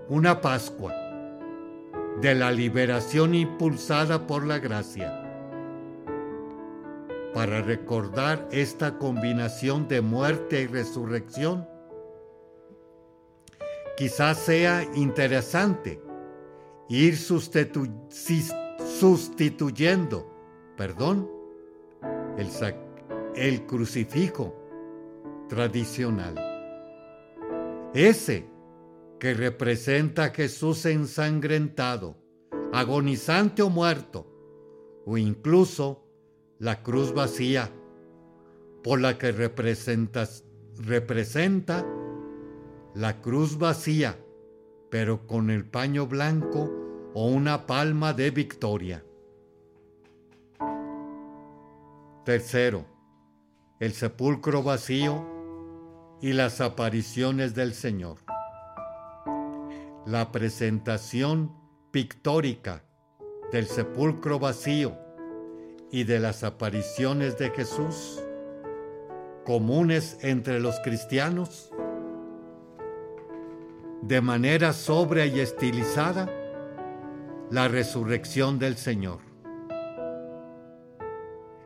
una 0.08 0.40
Pascua 0.40 0.92
de 2.20 2.34
la 2.34 2.50
liberación 2.50 3.34
impulsada 3.34 4.26
por 4.26 4.44
la 4.44 4.58
gracia. 4.58 5.16
Para 7.32 7.62
recordar 7.62 8.48
esta 8.50 8.98
combinación 8.98 9.86
de 9.86 10.00
muerte 10.00 10.62
y 10.62 10.66
resurrección, 10.66 11.68
quizás 13.96 14.38
sea 14.38 14.82
interesante 14.94 16.02
ir 16.88 17.16
sustituyendo, 17.16 18.69
perdón, 20.76 21.30
el, 22.36 22.48
el 23.34 23.66
crucifijo 23.66 24.54
tradicional. 25.48 26.34
Ese 27.94 28.46
que 29.18 29.34
representa 29.34 30.24
a 30.24 30.30
Jesús 30.30 30.84
ensangrentado, 30.86 32.16
agonizante 32.72 33.62
o 33.62 33.70
muerto, 33.70 34.26
o 35.06 35.16
incluso 35.16 36.04
la 36.58 36.82
cruz 36.82 37.12
vacía, 37.14 37.70
por 38.82 39.00
la 39.00 39.18
que 39.18 39.32
representa 39.32 40.26
la 42.94 43.20
cruz 43.20 43.58
vacía 43.58 44.18
pero 44.90 45.26
con 45.26 45.50
el 45.50 45.64
paño 45.64 46.06
blanco 46.06 46.70
o 47.14 47.26
una 47.26 47.66
palma 47.66 48.12
de 48.12 48.30
victoria. 48.30 49.04
Tercero, 52.24 52.84
el 53.80 53.92
sepulcro 53.92 54.62
vacío 54.62 55.26
y 56.20 56.32
las 56.32 56.60
apariciones 56.60 57.54
del 57.54 57.74
Señor. 57.74 58.18
La 60.06 60.30
presentación 60.30 61.52
pictórica 61.90 62.84
del 63.50 63.66
sepulcro 63.66 64.38
vacío 64.38 64.96
y 65.90 66.04
de 66.04 66.20
las 66.20 66.44
apariciones 66.44 67.36
de 67.38 67.50
Jesús, 67.50 68.22
comunes 69.44 70.18
entre 70.20 70.60
los 70.60 70.78
cristianos, 70.80 71.72
de 74.02 74.20
manera 74.20 74.72
sobria 74.72 75.26
y 75.26 75.40
estilizada 75.40 76.39
la 77.50 77.66
resurrección 77.66 78.60
del 78.60 78.76
Señor. 78.76 79.18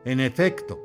En 0.03 0.19
efecto, 0.19 0.79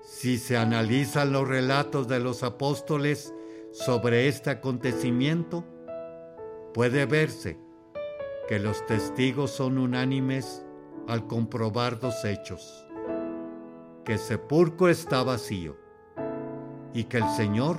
si 0.00 0.36
se 0.36 0.56
analizan 0.56 1.32
los 1.32 1.46
relatos 1.46 2.08
de 2.08 2.18
los 2.18 2.42
apóstoles 2.42 3.32
sobre 3.72 4.26
este 4.26 4.50
acontecimiento, 4.50 5.64
puede 6.72 7.06
verse 7.06 7.56
que 8.48 8.58
los 8.58 8.84
testigos 8.86 9.52
son 9.52 9.78
unánimes 9.78 10.64
al 11.06 11.26
comprobar 11.28 12.00
dos 12.00 12.24
hechos, 12.24 12.86
que 14.04 14.18
sepulcro 14.18 14.88
está 14.88 15.22
vacío 15.22 15.76
y 16.92 17.04
que 17.04 17.18
el 17.18 17.28
Señor 17.30 17.76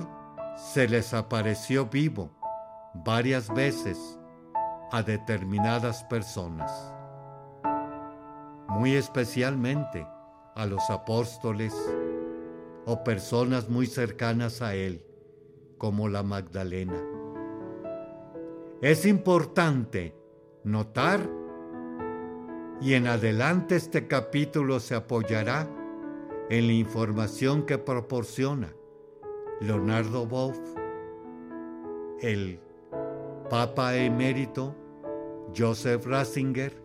se 0.56 0.88
les 0.88 1.12
apareció 1.12 1.86
vivo 1.86 2.30
varias 2.94 3.52
veces 3.52 4.15
a 4.92 5.02
determinadas 5.02 6.04
personas, 6.04 6.70
muy 8.68 8.94
especialmente 8.94 10.06
a 10.54 10.66
los 10.66 10.88
apóstoles 10.90 11.74
o 12.86 13.02
personas 13.02 13.68
muy 13.68 13.86
cercanas 13.86 14.62
a 14.62 14.74
Él, 14.74 15.04
como 15.78 16.08
la 16.08 16.22
Magdalena. 16.22 17.00
Es 18.80 19.06
importante 19.06 20.14
notar, 20.64 21.20
y 22.80 22.94
en 22.94 23.06
adelante 23.06 23.76
este 23.76 24.06
capítulo 24.06 24.80
se 24.80 24.94
apoyará 24.94 25.68
en 26.50 26.66
la 26.66 26.72
información 26.74 27.64
que 27.64 27.78
proporciona 27.78 28.72
Leonardo 29.60 30.26
Boff 30.26 30.58
el 32.20 32.60
Papa 33.48 33.94
emérito 33.94 34.74
Joseph 35.56 36.04
Ratzinger 36.04 36.82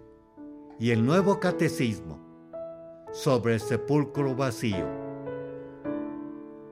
y 0.80 0.92
el 0.92 1.04
nuevo 1.04 1.40
catecismo 1.40 2.20
sobre 3.12 3.56
el 3.56 3.60
sepulcro 3.60 4.36
vacío. 4.36 4.88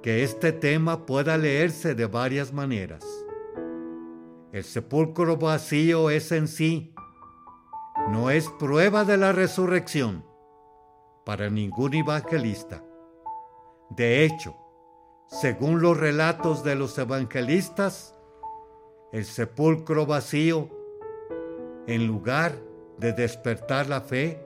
Que 0.04 0.24
este 0.24 0.52
tema 0.52 1.08
pueda 1.08 1.38
leerse 1.38 1.96
de 1.96 2.06
varias 2.06 2.54
maneras. 2.54 3.04
El 4.52 4.64
sepulcro 4.64 5.38
vacío 5.38 6.12
es 6.12 6.32
en 6.32 6.48
sí, 6.48 6.94
no 8.10 8.30
es 8.30 8.48
prueba 8.60 9.06
de 9.06 9.18
la 9.18 9.32
resurrección 9.32 10.24
para 11.26 11.50
ningún 11.50 11.96
evangelista. 11.96 12.84
De 13.90 14.24
hecho, 14.24 14.56
según 15.28 15.82
los 15.82 15.98
relatos 15.98 16.64
de 16.64 16.76
los 16.76 16.98
evangelistas, 16.98 18.16
el 19.12 19.26
sepulcro 19.26 20.06
vacío, 20.06 20.70
en 21.88 22.06
lugar 22.06 22.54
de 22.98 23.14
despertar 23.14 23.90
la 23.90 24.02
fe, 24.02 24.46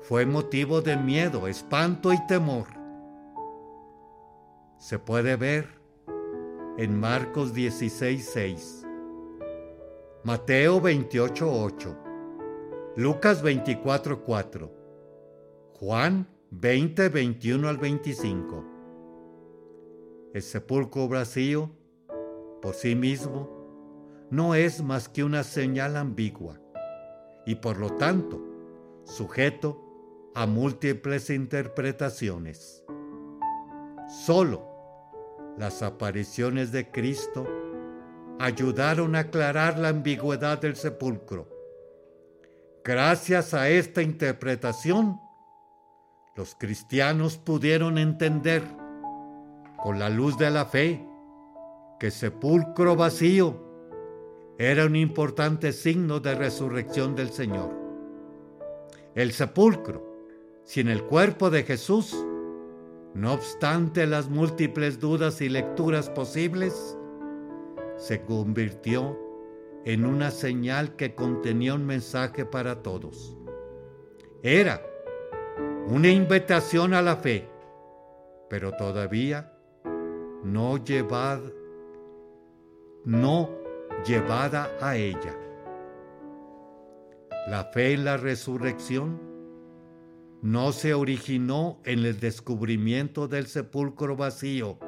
fue 0.00 0.26
motivo 0.26 0.82
de 0.82 0.96
miedo, 0.96 1.46
espanto 1.46 2.12
y 2.12 2.26
temor. 2.26 2.66
Se 4.78 4.98
puede 4.98 5.36
ver 5.36 5.68
en 6.78 6.98
Marcos 6.98 7.54
16:6, 7.54 8.84
Mateo 10.24 10.80
28:8, 10.80 11.96
Lucas 12.96 13.42
24:4, 13.42 14.70
Juan 15.74 16.26
20, 16.50 17.08
21 17.08 17.68
al 17.68 17.78
25. 17.78 18.64
El 20.34 20.42
sepulcro 20.42 21.08
vacío, 21.08 21.70
por 22.60 22.74
sí 22.74 22.94
mismo, 22.94 23.55
no 24.30 24.54
es 24.54 24.82
más 24.82 25.08
que 25.08 25.22
una 25.22 25.44
señal 25.44 25.96
ambigua 25.96 26.58
y 27.46 27.56
por 27.56 27.78
lo 27.78 27.90
tanto 27.90 28.42
sujeto 29.04 29.82
a 30.34 30.46
múltiples 30.46 31.30
interpretaciones. 31.30 32.84
Solo 34.08 34.66
las 35.56 35.82
apariciones 35.82 36.72
de 36.72 36.90
Cristo 36.90 37.46
ayudaron 38.38 39.14
a 39.14 39.20
aclarar 39.20 39.78
la 39.78 39.88
ambigüedad 39.88 40.60
del 40.60 40.76
sepulcro. 40.76 41.48
Gracias 42.84 43.54
a 43.54 43.68
esta 43.68 44.02
interpretación, 44.02 45.20
los 46.34 46.54
cristianos 46.54 47.38
pudieron 47.38 47.96
entender 47.96 48.62
con 49.82 49.98
la 49.98 50.10
luz 50.10 50.36
de 50.36 50.50
la 50.50 50.66
fe 50.66 51.04
que 51.98 52.10
sepulcro 52.10 52.94
vacío 52.94 53.65
era 54.58 54.86
un 54.86 54.96
importante 54.96 55.72
signo 55.72 56.20
de 56.20 56.34
resurrección 56.34 57.14
del 57.14 57.30
Señor. 57.30 57.70
El 59.14 59.32
sepulcro, 59.32 60.02
sin 60.64 60.88
el 60.88 61.02
cuerpo 61.04 61.50
de 61.50 61.62
Jesús, 61.62 62.16
no 63.14 63.34
obstante 63.34 64.06
las 64.06 64.28
múltiples 64.28 64.98
dudas 64.98 65.40
y 65.40 65.48
lecturas 65.48 66.08
posibles, 66.08 66.98
se 67.98 68.22
convirtió 68.22 69.18
en 69.84 70.04
una 70.04 70.30
señal 70.30 70.96
que 70.96 71.14
contenía 71.14 71.74
un 71.74 71.86
mensaje 71.86 72.44
para 72.44 72.82
todos. 72.82 73.36
Era 74.42 74.82
una 75.88 76.08
invitación 76.08 76.94
a 76.94 77.02
la 77.02 77.16
fe, 77.16 77.48
pero 78.48 78.72
todavía 78.72 79.52
no 80.42 80.82
llevada, 80.82 81.50
no 83.04 83.65
llevada 84.06 84.70
a 84.80 84.96
ella. 84.96 85.34
La 87.48 87.64
fe 87.64 87.92
en 87.92 88.04
la 88.04 88.16
resurrección 88.16 89.20
no 90.42 90.72
se 90.72 90.94
originó 90.94 91.80
en 91.84 92.00
el 92.00 92.20
descubrimiento 92.20 93.28
del 93.28 93.46
sepulcro 93.46 94.16
vacío 94.16 94.78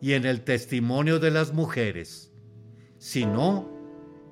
y 0.00 0.14
en 0.14 0.24
el 0.24 0.42
testimonio 0.42 1.18
de 1.18 1.30
las 1.30 1.52
mujeres, 1.52 2.32
sino 2.98 3.70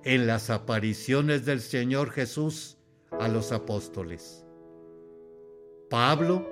en 0.05 0.27
las 0.27 0.51
apariciones 0.51 1.45
del 1.45 1.61
Señor 1.61 2.11
Jesús 2.11 2.79
a 3.19 3.29
los 3.29 3.53
apóstoles. 3.53 4.45
Pablo 5.91 6.47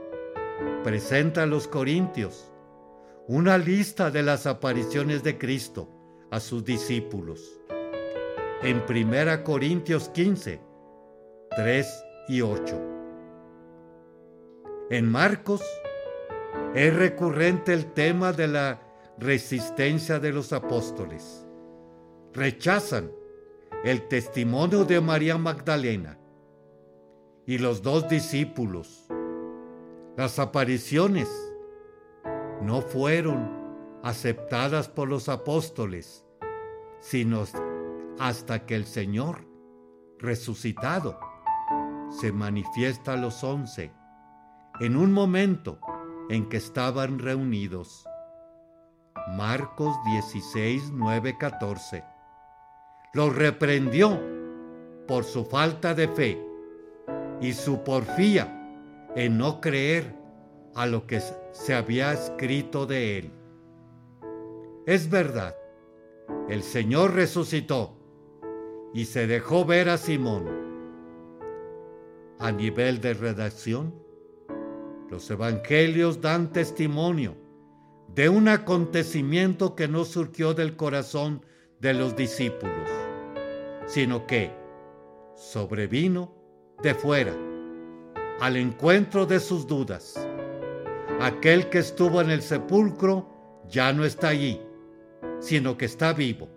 presenta 0.82 1.44
a 1.44 1.46
los 1.46 1.68
corintios 1.68 2.50
una 3.28 3.58
lista 3.58 4.10
de 4.10 4.22
las 4.22 4.46
apariciones 4.46 5.22
de 5.22 5.38
Cristo 5.38 5.95
a 6.30 6.40
sus 6.40 6.64
discípulos. 6.64 7.60
En 8.62 8.82
1 8.88 9.44
Corintios 9.44 10.08
15, 10.10 10.60
3 11.56 12.04
y 12.28 12.40
8. 12.40 12.80
En 14.90 15.10
Marcos 15.10 15.62
es 16.74 16.94
recurrente 16.94 17.72
el 17.72 17.92
tema 17.92 18.32
de 18.32 18.48
la 18.48 18.80
resistencia 19.18 20.18
de 20.18 20.32
los 20.32 20.52
apóstoles. 20.52 21.46
Rechazan 22.32 23.10
el 23.84 24.08
testimonio 24.08 24.84
de 24.84 25.00
María 25.00 25.38
Magdalena 25.38 26.18
y 27.46 27.58
los 27.58 27.82
dos 27.82 28.08
discípulos 28.08 29.06
las 30.16 30.38
apariciones 30.38 31.28
no 32.62 32.80
fueron 32.80 33.55
aceptadas 34.06 34.88
por 34.88 35.08
los 35.08 35.28
apóstoles, 35.28 36.24
sino 37.00 37.42
hasta 38.20 38.64
que 38.64 38.76
el 38.76 38.86
Señor, 38.86 39.48
resucitado, 40.20 41.18
se 42.20 42.30
manifiesta 42.30 43.14
a 43.14 43.16
los 43.16 43.42
once 43.42 43.92
en 44.78 44.96
un 44.96 45.12
momento 45.12 45.80
en 46.30 46.48
que 46.48 46.56
estaban 46.56 47.18
reunidos. 47.18 48.06
Marcos 49.36 49.96
16, 50.04 50.92
9, 50.92 51.36
14. 51.36 52.04
Los 53.12 53.34
reprendió 53.34 54.20
por 55.08 55.24
su 55.24 55.44
falta 55.44 55.94
de 55.94 56.06
fe 56.06 56.46
y 57.40 57.54
su 57.54 57.82
porfía 57.82 58.52
en 59.16 59.36
no 59.36 59.60
creer 59.60 60.14
a 60.76 60.86
lo 60.86 61.08
que 61.08 61.20
se 61.50 61.74
había 61.74 62.12
escrito 62.12 62.86
de 62.86 63.18
él. 63.18 63.45
Es 64.86 65.10
verdad, 65.10 65.56
el 66.48 66.62
Señor 66.62 67.14
resucitó 67.14 67.96
y 68.94 69.06
se 69.06 69.26
dejó 69.26 69.64
ver 69.64 69.88
a 69.88 69.98
Simón. 69.98 70.46
A 72.38 72.52
nivel 72.52 73.00
de 73.00 73.14
redacción, 73.14 73.92
los 75.10 75.28
evangelios 75.28 76.20
dan 76.20 76.52
testimonio 76.52 77.34
de 78.14 78.28
un 78.28 78.46
acontecimiento 78.46 79.74
que 79.74 79.88
no 79.88 80.04
surgió 80.04 80.54
del 80.54 80.76
corazón 80.76 81.44
de 81.80 81.92
los 81.92 82.14
discípulos, 82.14 82.88
sino 83.86 84.24
que 84.24 84.52
sobrevino 85.34 86.32
de 86.80 86.94
fuera 86.94 87.34
al 88.40 88.56
encuentro 88.56 89.26
de 89.26 89.40
sus 89.40 89.66
dudas. 89.66 90.14
Aquel 91.20 91.70
que 91.70 91.78
estuvo 91.78 92.20
en 92.20 92.30
el 92.30 92.42
sepulcro 92.42 93.28
ya 93.68 93.92
no 93.92 94.04
está 94.04 94.28
allí, 94.28 94.60
sino 95.40 95.76
que 95.76 95.84
está 95.84 96.12
vivo. 96.12 96.48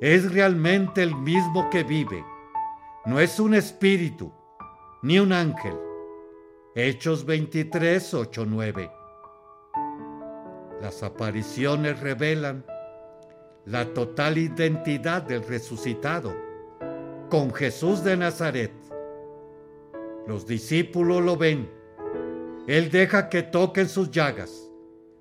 Es 0.00 0.32
realmente 0.32 1.02
el 1.02 1.14
mismo 1.14 1.68
que 1.70 1.84
vive. 1.84 2.24
No 3.06 3.20
es 3.20 3.40
un 3.40 3.54
espíritu, 3.54 4.32
ni 5.02 5.18
un 5.18 5.32
ángel. 5.32 5.74
Hechos 6.74 7.24
23, 7.24 8.14
8, 8.14 8.44
9. 8.46 8.90
Las 10.80 11.02
apariciones 11.02 11.98
revelan 12.00 12.64
la 13.64 13.92
total 13.92 14.38
identidad 14.38 15.22
del 15.22 15.46
resucitado 15.46 16.34
con 17.28 17.52
Jesús 17.52 18.04
de 18.04 18.16
Nazaret 18.16 18.72
los 20.28 20.46
discípulos 20.46 21.22
lo 21.22 21.38
ven. 21.38 21.70
Él 22.66 22.90
deja 22.90 23.30
que 23.30 23.42
toquen 23.42 23.88
sus 23.88 24.10
llagas, 24.10 24.70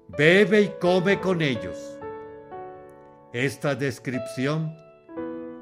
bebe 0.10 0.64
y 0.64 0.72
come 0.82 1.22
con 1.22 1.42
ellos. 1.42 1.97
Esta 3.34 3.76
descripción 3.76 4.74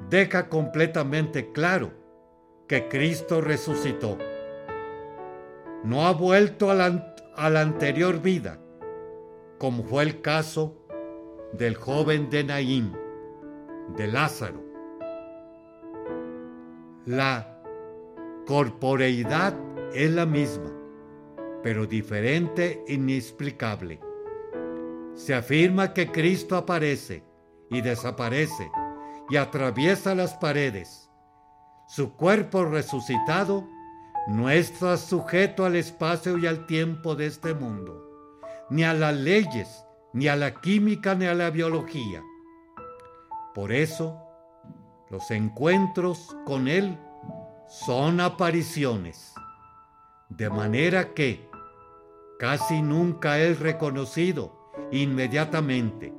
deja 0.08 0.48
completamente 0.48 1.50
claro 1.50 1.90
que 2.68 2.86
Cristo 2.86 3.40
resucitó. 3.40 4.18
No 5.82 6.06
ha 6.06 6.12
vuelto 6.12 6.70
a 6.70 6.74
la, 6.74 7.60
anterior 7.60 8.22
vida, 8.22 8.60
como 9.58 9.82
fue 9.82 10.04
el 10.04 10.20
caso 10.20 10.76
del 11.54 11.74
joven 11.74 12.30
de 12.30 12.44
Naín, 12.44 12.92
de 13.96 14.06
Lázaro. 14.06 14.62
La 17.04 17.62
corporeidad 18.46 19.54
es 19.92 20.12
la 20.12 20.24
misma, 20.24 20.72
pero 21.64 21.84
diferente 21.84 22.84
e 22.86 22.94
inexplicable. 22.94 23.98
Se 25.14 25.34
afirma 25.34 25.92
que 25.92 26.12
Cristo 26.12 26.56
aparece 26.56 27.25
y 27.70 27.80
desaparece 27.80 28.70
y 29.28 29.36
atraviesa 29.36 30.14
las 30.14 30.34
paredes. 30.34 31.10
Su 31.88 32.14
cuerpo 32.14 32.64
resucitado 32.64 33.68
no 34.26 34.50
está 34.50 34.96
sujeto 34.96 35.64
al 35.64 35.76
espacio 35.76 36.36
y 36.38 36.46
al 36.46 36.66
tiempo 36.66 37.14
de 37.14 37.26
este 37.26 37.54
mundo, 37.54 38.02
ni 38.70 38.84
a 38.84 38.92
las 38.92 39.14
leyes, 39.14 39.84
ni 40.12 40.28
a 40.28 40.36
la 40.36 40.60
química, 40.60 41.14
ni 41.14 41.26
a 41.26 41.34
la 41.34 41.50
biología. 41.50 42.22
Por 43.54 43.72
eso, 43.72 44.20
los 45.10 45.30
encuentros 45.30 46.36
con 46.44 46.66
Él 46.66 46.98
son 47.68 48.20
apariciones, 48.20 49.32
de 50.28 50.50
manera 50.50 51.14
que 51.14 51.48
casi 52.38 52.82
nunca 52.82 53.38
es 53.38 53.60
reconocido 53.60 54.72
inmediatamente 54.90 56.12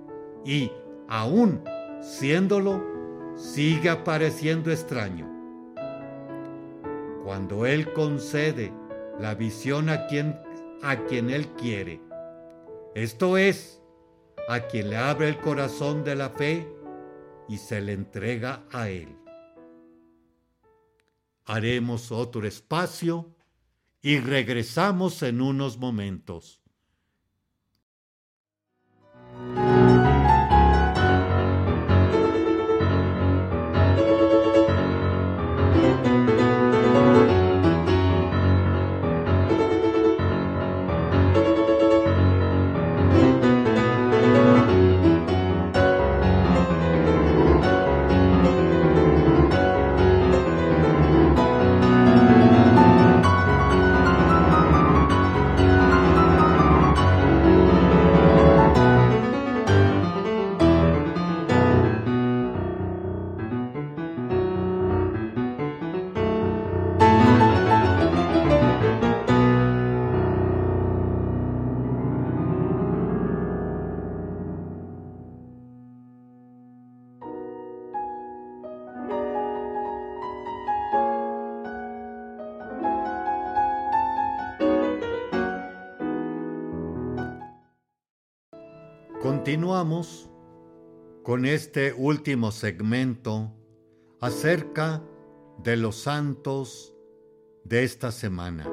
y, 0.46 0.72
aún 1.08 1.64
siéndolo, 2.02 2.84
sigue 3.36 3.90
apareciendo 3.90 4.72
extraño. 4.72 5.28
Cuando 7.24 7.66
Él 7.66 7.92
concede 7.94 8.74
la 9.20 9.36
visión 9.36 9.90
a 9.90 10.08
quien, 10.08 10.40
a 10.82 11.04
quien 11.06 11.30
Él 11.30 11.48
quiere, 11.56 12.02
esto 12.96 13.38
es, 13.38 13.82
a 14.48 14.62
quien 14.62 14.90
le 14.90 14.98
abre 14.98 15.28
el 15.28 15.38
corazón 15.40 16.04
de 16.04 16.16
la 16.16 16.30
fe 16.30 16.68
y 17.50 17.58
se 17.58 17.82
le 17.82 17.94
entrega 17.94 18.64
a 18.72 18.90
Él. 18.90 19.16
Haremos 21.46 22.12
otro 22.12 22.46
espacio 22.48 23.36
y 24.02 24.20
regresamos 24.20 25.22
en 25.24 25.42
unos 25.42 25.78
momentos. 25.78 26.62
Continuamos 89.48 90.30
con 91.24 91.46
este 91.46 91.94
último 91.94 92.52
segmento 92.52 93.54
acerca 94.20 95.02
de 95.64 95.78
los 95.78 95.96
santos 95.96 96.94
de 97.64 97.86
esta 97.86 98.12
semana. 98.12 98.70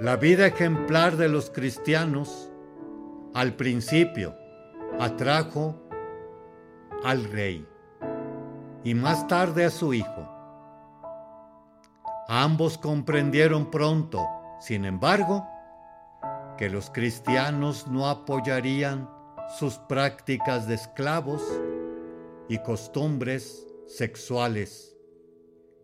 La 0.01 0.17
vida 0.17 0.47
ejemplar 0.47 1.15
de 1.15 1.29
los 1.29 1.49
cristianos 1.49 2.51
al 3.33 3.53
principio 3.53 4.35
atrajo 4.99 5.75
al 7.05 7.23
rey 7.23 7.65
y 8.83 8.93
más 8.95 9.27
tarde 9.27 9.63
a 9.63 9.69
su 9.69 9.93
hijo. 9.93 10.27
Ambos 12.27 12.77
comprendieron 12.77 13.71
pronto, 13.71 14.27
sin 14.59 14.83
embargo, 14.83 15.47
que 16.57 16.69
los 16.69 16.89
cristianos 16.89 17.87
no 17.87 18.09
apoyarían 18.09 19.09
sus 19.57 19.75
prácticas 19.77 20.67
de 20.67 20.75
esclavos 20.75 21.41
y 22.49 22.57
costumbres 22.59 23.68
sexuales 23.89 24.95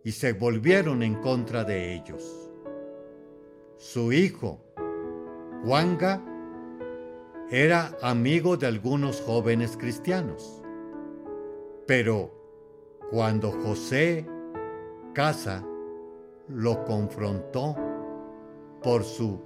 y 0.04 0.12
se 0.12 0.34
volvieron 0.34 1.02
en 1.02 1.16
contra 1.16 1.64
de 1.64 1.96
ellos. 1.96 2.52
Su 3.78 4.14
hijo, 4.14 4.62
Wanga, 5.66 6.24
era 7.50 7.98
amigo 8.02 8.58
de 8.58 8.68
algunos 8.68 9.22
jóvenes 9.22 9.76
cristianos, 9.76 10.62
pero 11.88 12.32
cuando 13.10 13.52
José 13.52 14.28
Casa 15.14 15.66
lo 16.48 16.86
confrontó 16.86 17.76
por 18.84 19.04
su 19.04 19.42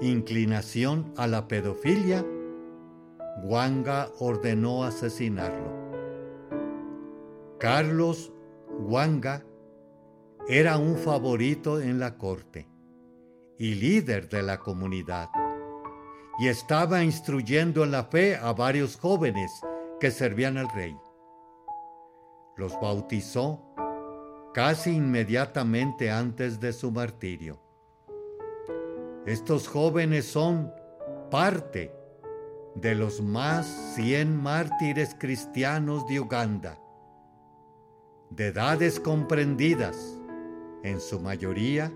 inclinación 0.00 1.12
a 1.16 1.26
la 1.26 1.46
pedofilia, 1.46 2.24
Wanga 3.44 4.10
ordenó 4.18 4.84
asesinarlo. 4.84 5.77
Carlos 7.58 8.32
Wanga 8.70 9.42
era 10.46 10.78
un 10.78 10.96
favorito 10.96 11.80
en 11.80 11.98
la 11.98 12.16
corte 12.16 12.68
y 13.58 13.74
líder 13.74 14.28
de 14.28 14.42
la 14.42 14.58
comunidad, 14.58 15.28
y 16.38 16.46
estaba 16.46 17.02
instruyendo 17.02 17.82
en 17.82 17.90
la 17.90 18.04
fe 18.04 18.36
a 18.36 18.52
varios 18.52 18.96
jóvenes 18.96 19.50
que 19.98 20.12
servían 20.12 20.56
al 20.56 20.68
rey. 20.68 20.96
Los 22.56 22.80
bautizó 22.80 23.60
casi 24.54 24.92
inmediatamente 24.92 26.12
antes 26.12 26.60
de 26.60 26.72
su 26.72 26.92
martirio. 26.92 27.60
Estos 29.26 29.66
jóvenes 29.66 30.26
son 30.26 30.72
parte 31.28 31.92
de 32.76 32.94
los 32.94 33.20
más 33.20 33.66
100 33.96 34.36
mártires 34.36 35.16
cristianos 35.18 36.06
de 36.06 36.20
Uganda 36.20 36.78
de 38.30 38.48
edades 38.48 39.00
comprendidas, 39.00 40.18
en 40.82 41.00
su 41.00 41.18
mayoría 41.20 41.92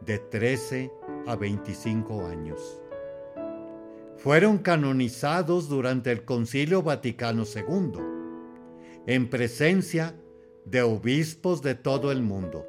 de 0.00 0.18
13 0.18 0.90
a 1.26 1.36
25 1.36 2.26
años. 2.26 2.82
Fueron 4.18 4.58
canonizados 4.58 5.68
durante 5.68 6.10
el 6.10 6.24
Concilio 6.24 6.82
Vaticano 6.82 7.44
II, 7.44 8.00
en 9.06 9.30
presencia 9.30 10.14
de 10.64 10.82
obispos 10.82 11.62
de 11.62 11.74
todo 11.74 12.10
el 12.10 12.22
mundo. 12.22 12.66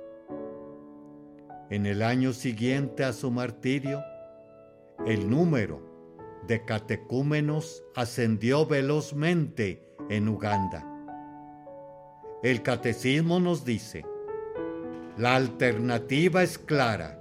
En 1.69 1.85
el 1.85 2.01
año 2.01 2.31
siguiente 2.31 3.03
a 3.03 3.11
su 3.11 3.31
martirio, 3.31 4.01
el 5.05 5.29
número 5.29 5.81
de 6.47 6.63
catecúmenos 6.63 7.83
ascendió 7.95 8.65
velozmente 8.65 9.83
en 10.09 10.29
Uganda 10.29 10.96
el 12.43 12.61
catecismo 12.61 13.39
nos 13.39 13.65
dice, 13.65 14.05
La 15.17 15.35
alternativa 15.35 16.43
es 16.43 16.59
clara. 16.59 17.15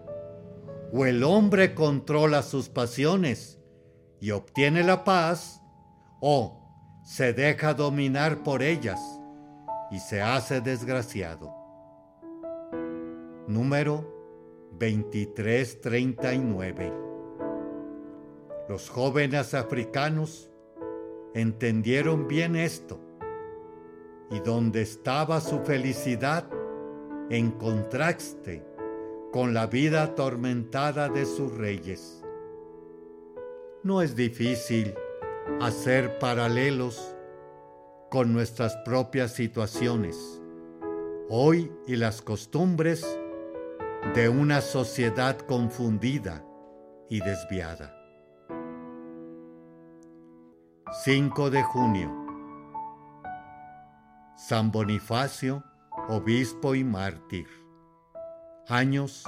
O 0.93 1.07
el 1.07 1.25
hombre 1.25 1.75
controla 1.75 2.43
sus 2.43 2.69
pasiones 2.69 3.59
y 4.21 4.31
obtiene 4.31 4.85
la 4.85 5.03
paz, 5.05 5.63
o 6.21 6.63
se 7.05 7.33
deja 7.33 7.73
dominar 7.75 8.43
por 8.43 8.63
ellas 8.63 9.01
y 9.91 9.99
se 9.99 10.23
hace 10.23 10.61
desgraciado. 10.61 11.53
Número 13.49 14.15
2339. 14.79 16.93
Los 18.69 18.91
jóvenes 18.91 19.55
africanos 19.55 20.51
entendieron 21.35 22.29
bien 22.29 22.57
esto 22.57 23.06
y 24.31 24.41
donde 24.41 24.83
estaba 24.83 25.41
su 25.41 25.61
felicidad 25.61 26.49
en 27.31 27.53
contraste 27.53 28.65
con 29.33 29.55
la 29.55 29.67
vida 29.67 30.03
atormentada 30.03 31.09
de 31.09 31.27
sus 31.27 31.53
reyes. 31.53 32.23
No 33.83 34.03
es 34.03 34.17
difícil 34.17 34.95
hacer 35.61 36.19
paralelos 36.19 37.15
con 38.11 38.33
nuestras 38.33 38.77
propias 38.85 39.33
situaciones 39.33 40.41
hoy 41.29 41.73
y 41.87 41.97
las 41.97 42.23
costumbres 42.23 43.05
de 44.15 44.29
una 44.29 44.61
sociedad 44.61 45.37
confundida 45.39 46.45
y 47.09 47.21
desviada. 47.21 47.93
5 51.05 51.51
de 51.51 51.63
junio. 51.63 52.26
San 54.37 54.71
Bonifacio, 54.71 55.65
obispo 56.09 56.75
y 56.75 56.85
mártir. 56.85 57.47
Años 58.69 59.25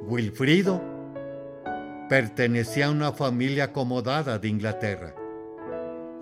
Wilfrido 0.01 0.81
pertenecía 2.09 2.87
a 2.87 2.91
una 2.91 3.13
familia 3.13 3.65
acomodada 3.65 4.39
de 4.39 4.49
Inglaterra 4.49 5.15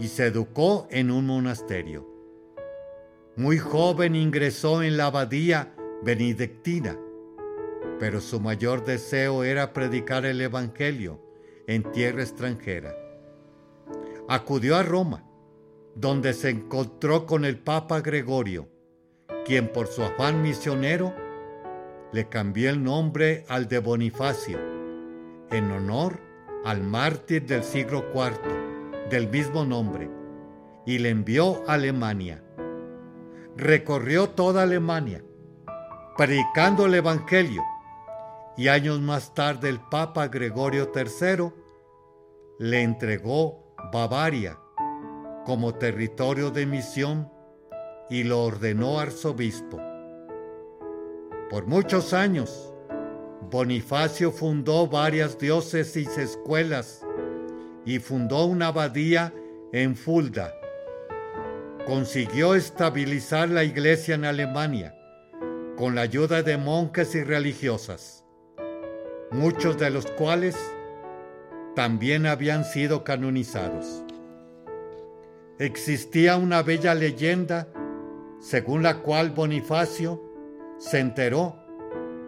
y 0.01 0.09
se 0.09 0.27
educó 0.27 0.89
en 0.91 1.13
un 1.13 1.27
monasterio. 1.27 2.09
Muy 3.37 3.59
joven 3.59 4.17
ingresó 4.17 4.83
en 4.83 4.97
la 4.97 5.07
abadía 5.07 5.73
benedictina, 6.03 6.99
pero 8.01 8.21
su 8.21 8.41
mayor 8.41 8.85
deseo 8.85 9.45
era 9.45 9.73
predicar 9.73 10.27
el 10.27 10.41
Evangelio 10.41 11.31
en 11.75 11.91
tierra 11.91 12.23
extranjera. 12.23 12.95
Acudió 14.29 14.77
a 14.77 14.83
Roma, 14.83 15.25
donde 15.95 16.33
se 16.33 16.51
encontró 16.51 17.27
con 17.27 17.45
el 17.45 17.59
Papa 17.59 18.01
Gregorio, 18.01 18.69
quien 19.45 19.69
por 19.69 19.87
su 19.87 20.03
afán 20.03 20.43
misionero 20.43 21.15
le 22.13 22.29
cambió 22.29 22.71
el 22.71 22.83
nombre 22.83 23.45
al 23.49 23.69
de 23.69 23.79
Bonifacio, 23.79 24.59
en 25.51 25.71
honor 25.71 26.21
al 26.65 26.83
mártir 26.83 27.47
del 27.47 27.65
siglo 27.65 28.05
IV 28.15 29.09
del 29.11 29.29
mismo 29.29 29.65
nombre, 29.65 30.11
y 30.87 30.99
le 30.99 31.11
envió 31.11 31.63
a 31.69 31.75
Alemania. 31.75 32.43
Recorrió 33.57 34.31
toda 34.31 34.63
Alemania, 34.63 35.23
predicando 36.17 36.87
el 36.87 36.95
Evangelio, 36.95 37.63
y 38.57 38.69
años 38.69 39.01
más 39.01 39.33
tarde 39.35 39.69
el 39.69 39.81
Papa 39.81 40.29
Gregorio 40.29 40.93
III 40.95 41.62
le 42.63 42.81
entregó 42.81 43.75
Bavaria 43.93 44.57
como 45.45 45.75
territorio 45.75 46.53
de 46.53 46.65
misión 46.65 47.29
y 48.09 48.23
lo 48.23 48.45
ordenó 48.45 49.01
arzobispo. 49.01 49.81
Por 51.51 51.67
muchos 51.67 52.13
años, 52.13 52.73
Bonifacio 53.51 54.31
fundó 54.31 54.87
varias 54.87 55.41
diócesis 55.41 56.17
escuelas 56.17 57.05
y 57.85 57.99
fundó 57.99 58.45
una 58.45 58.69
abadía 58.69 59.35
en 59.73 59.97
Fulda. 59.97 60.55
Consiguió 61.85 62.55
estabilizar 62.55 63.49
la 63.49 63.65
iglesia 63.65 64.15
en 64.15 64.25
Alemania 64.25 64.95
con 65.77 65.97
la 65.97 66.03
ayuda 66.03 66.45
de 66.45 66.59
monjes 66.59 67.17
y 67.17 67.25
religiosas, 67.25 68.25
muchos 69.33 69.77
de 69.79 69.91
los 69.91 70.07
cuales 70.13 70.57
también 71.75 72.27
habían 72.27 72.65
sido 72.65 73.05
canonizados. 73.05 74.05
Existía 75.59 76.37
una 76.37 76.63
bella 76.63 76.95
leyenda 76.95 77.69
según 78.41 78.83
la 78.83 78.99
cual 78.99 79.31
Bonifacio 79.31 80.21
se 80.79 80.99
enteró 80.99 81.57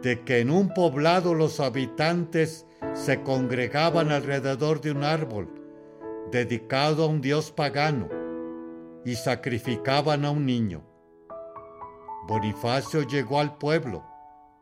de 0.03 0.23
que 0.23 0.41
en 0.41 0.51
un 0.51 0.73
poblado 0.73 1.35
los 1.35 1.59
habitantes 1.61 2.67
se 2.93 3.23
congregaban 3.23 4.13
alrededor 4.13 4.81
de 4.81 4.93
un 4.93 5.03
árbol 5.03 5.49
dedicado 6.31 7.05
a 7.05 7.07
un 7.09 7.21
dios 7.21 7.51
pagano 7.51 8.09
y 9.05 9.17
sacrificaban 9.17 10.25
a 10.25 10.31
un 10.31 10.47
niño. 10.47 10.83
Bonifacio 12.29 13.03
llegó 13.03 13.41
al 13.41 13.59
pueblo, 13.59 14.05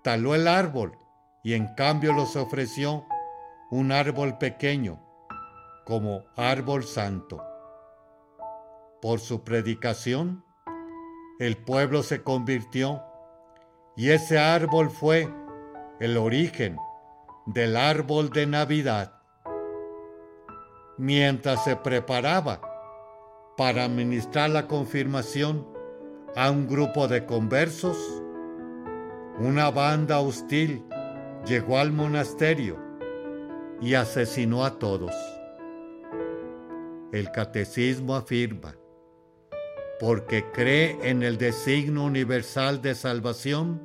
taló 0.02 0.34
el 0.34 0.48
árbol 0.48 0.98
y 1.44 1.54
en 1.54 1.66
cambio 1.74 2.12
los 2.12 2.36
ofreció 2.36 3.04
un 3.72 3.90
árbol 3.90 4.36
pequeño 4.36 5.00
como 5.86 6.24
árbol 6.36 6.84
santo. 6.84 7.42
Por 9.00 9.18
su 9.18 9.44
predicación, 9.44 10.44
el 11.38 11.56
pueblo 11.56 12.02
se 12.02 12.22
convirtió 12.22 13.02
y 13.96 14.10
ese 14.10 14.38
árbol 14.38 14.90
fue 14.90 15.26
el 16.00 16.18
origen 16.18 16.76
del 17.46 17.78
árbol 17.78 18.28
de 18.28 18.46
Navidad. 18.46 19.14
Mientras 20.98 21.64
se 21.64 21.74
preparaba 21.74 22.60
para 23.56 23.84
administrar 23.84 24.50
la 24.50 24.68
confirmación 24.68 25.66
a 26.36 26.50
un 26.50 26.68
grupo 26.68 27.08
de 27.08 27.24
conversos, 27.24 27.96
una 29.38 29.70
banda 29.70 30.20
hostil 30.20 30.84
llegó 31.46 31.78
al 31.78 31.90
monasterio 31.90 32.81
y 33.82 33.94
asesinó 33.94 34.64
a 34.64 34.78
todos. 34.78 35.12
El 37.12 37.32
catecismo 37.32 38.14
afirma, 38.14 38.76
porque 39.98 40.44
cree 40.52 40.96
en 41.02 41.22
el 41.24 41.36
designio 41.36 42.04
universal 42.04 42.80
de 42.80 42.94
salvación, 42.94 43.82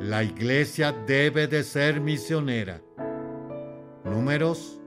la 0.00 0.22
iglesia 0.22 0.92
debe 0.92 1.48
de 1.48 1.64
ser 1.64 2.00
misionera. 2.00 2.80
Números 4.04 4.80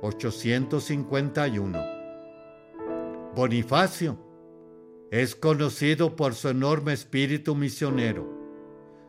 851. 0.00 1.78
Bonifacio 3.34 4.18
es 5.10 5.36
conocido 5.36 6.16
por 6.16 6.34
su 6.34 6.48
enorme 6.48 6.94
espíritu 6.94 7.54
misionero, 7.54 8.26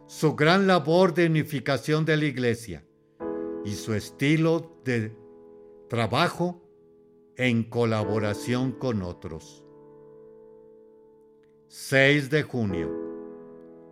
su 0.08 0.36
gran 0.36 0.68
labor 0.68 1.14
de 1.14 1.28
unificación 1.28 2.04
de 2.06 2.18
la 2.18 2.26
iglesia 2.26 2.84
y 3.66 3.74
su 3.74 3.94
estilo 3.94 4.72
de 4.84 5.16
trabajo 5.90 6.62
en 7.36 7.64
colaboración 7.64 8.72
con 8.74 9.02
otros. 9.02 9.64
6 11.68 12.30
de 12.30 12.44
junio. 12.44 12.92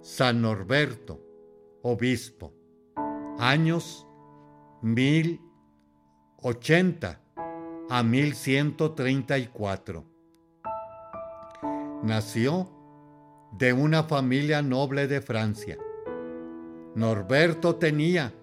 San 0.02 0.42
Norberto, 0.42 1.20
obispo. 1.82 2.54
Años 3.38 4.08
1080 4.82 7.22
a 7.90 8.04
1134. 8.04 10.06
Nació 12.04 12.70
de 13.54 13.72
una 13.74 14.04
familia 14.04 14.62
noble 14.62 15.08
de 15.08 15.22
Francia. 15.22 15.80
Norberto 16.96 17.76
tenía 17.76 18.34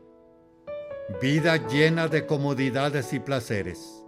vida 1.20 1.56
llena 1.68 2.08
de 2.08 2.26
comodidades 2.26 3.12
y 3.12 3.20
placeres, 3.20 4.02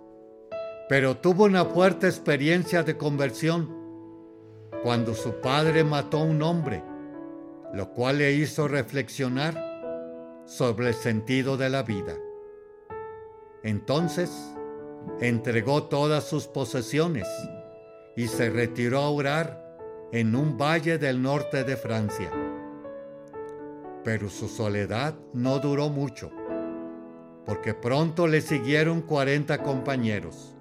pero 0.89 1.19
tuvo 1.19 1.45
una 1.45 1.65
fuerte 1.67 2.07
experiencia 2.07 2.83
de 2.83 2.97
conversión 2.97 3.75
cuando 4.83 5.15
su 5.15 5.41
padre 5.41 5.85
mató 5.85 6.19
a 6.19 6.25
un 6.25 6.43
hombre, 6.43 6.83
lo 7.75 7.93
cual 7.93 8.19
le 8.19 8.33
hizo 8.33 8.67
reflexionar 8.67 9.63
sobre 10.47 10.89
el 10.89 10.95
sentido 10.95 11.57
de 11.57 11.69
la 11.69 11.83
vida. 11.83 12.17
Entonces 13.63 14.31
entregó 15.21 15.85
todas 15.85 16.25
sus 16.25 16.47
posesiones 16.47 17.29
y 18.17 18.29
se 18.29 18.49
retiró 18.49 19.01
a 19.01 19.11
orar 19.11 19.77
en 20.13 20.35
un 20.35 20.57
valle 20.57 20.97
del 20.99 21.21
norte 21.21 21.65
de 21.65 21.77
Francia. 21.77 22.31
Pero 24.03 24.31
su 24.31 24.49
soledad 24.49 25.15
no 25.35 25.59
duró 25.59 25.89
mucho, 25.89 26.31
porque 27.47 27.73
pronto 27.75 28.27
le 28.27 28.41
siguieron 28.41 29.01
40 29.01 29.63
compañeros. 29.63 30.57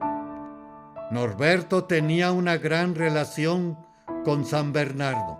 Norberto 1.11 1.86
tenía 1.86 2.31
una 2.31 2.57
gran 2.57 2.95
relación 2.95 3.77
con 4.23 4.45
San 4.45 4.71
Bernardo. 4.71 5.39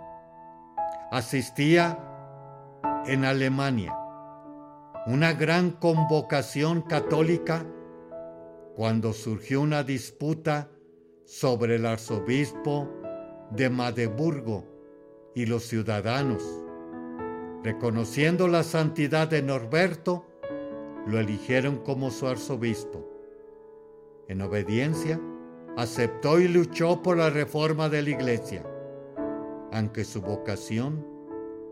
Asistía 1.10 1.98
en 3.06 3.24
Alemania 3.24 3.96
una 5.06 5.32
gran 5.32 5.70
convocación 5.70 6.82
católica 6.82 7.64
cuando 8.74 9.12
surgió 9.12 9.60
una 9.60 9.84
disputa 9.84 10.68
sobre 11.24 11.76
el 11.76 11.86
arzobispo 11.86 12.90
de 13.52 13.70
Magdeburgo 13.70 14.64
y 15.36 15.46
los 15.46 15.62
ciudadanos. 15.62 16.42
Reconociendo 17.62 18.48
la 18.48 18.64
santidad 18.64 19.28
de 19.28 19.42
Norberto, 19.42 20.25
lo 21.06 21.18
eligieron 21.20 21.78
como 21.78 22.10
su 22.10 22.26
arzobispo. 22.26 23.08
En 24.28 24.42
obediencia, 24.42 25.20
aceptó 25.76 26.40
y 26.40 26.48
luchó 26.48 27.02
por 27.02 27.16
la 27.16 27.30
reforma 27.30 27.88
de 27.88 28.02
la 28.02 28.10
iglesia, 28.10 28.64
aunque 29.72 30.04
su 30.04 30.20
vocación 30.20 31.06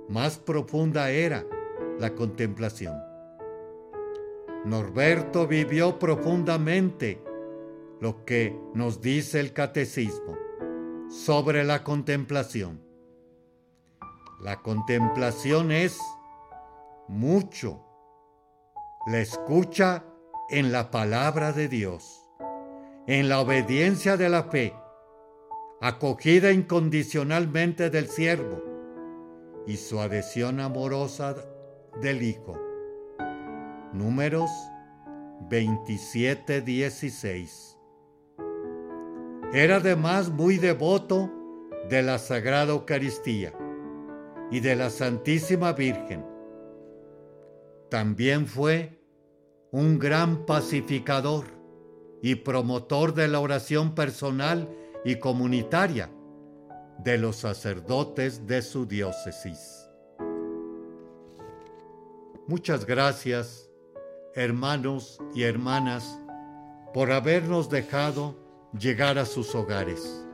más 0.09 0.39
profunda 0.39 1.11
era 1.11 1.45
la 1.99 2.15
contemplación. 2.15 2.95
Norberto 4.65 5.47
vivió 5.47 5.99
profundamente 5.99 7.23
lo 8.01 8.25
que 8.25 8.59
nos 8.75 9.01
dice 9.01 9.41
el 9.41 9.53
catecismo 9.53 10.37
sobre 11.09 11.65
la 11.65 11.83
contemplación. 11.85 12.81
La 14.41 14.61
contemplación 14.63 15.71
es 15.73 15.99
mucho. 17.09 17.94
La 19.07 19.19
escucha 19.19 20.03
en 20.49 20.73
la 20.73 20.91
palabra 20.91 21.53
de 21.53 21.69
Dios, 21.69 22.27
en 23.07 23.29
la 23.29 23.41
obediencia 23.41 24.17
de 24.17 24.31
la 24.31 24.45
fe, 24.45 24.73
acogida 25.83 26.53
incondicionalmente 26.53 27.91
del 27.91 28.09
siervo 28.09 28.63
y 29.67 29.77
su 29.77 30.01
adhesión 30.01 30.59
amorosa 30.59 31.37
del 32.01 32.23
Hijo. 32.23 32.59
Números 33.93 34.51
27:16. 35.51 37.79
Era 39.53 39.77
además 39.77 40.31
muy 40.31 40.57
devoto 40.57 41.31
de 41.91 42.03
la 42.03 42.19
Sagrada 42.19 42.73
Eucaristía 42.73 43.53
y 44.51 44.61
de 44.61 44.77
la 44.77 44.89
Santísima 44.89 45.75
Virgen. 45.75 46.34
También 47.95 48.49
fue 48.49 48.99
un 49.71 50.01
gran 50.01 50.47
pacificador 50.47 51.45
y 52.23 52.35
promotor 52.35 53.15
de 53.15 53.29
la 53.29 53.39
oración 53.39 53.95
personal 53.95 54.69
y 55.05 55.21
comunitaria 55.21 56.11
de 56.99 57.19
los 57.19 57.37
sacerdotes 57.37 58.49
de 58.49 58.63
su 58.63 58.87
diócesis. 58.87 59.89
Muchas 62.49 62.85
gracias, 62.85 63.71
hermanos 64.35 65.21
y 65.33 65.45
hermanas, 65.45 66.21
por 66.93 67.13
habernos 67.13 67.71
dejado 67.71 68.35
llegar 68.77 69.19
a 69.19 69.25
sus 69.25 69.55
hogares. 69.55 70.27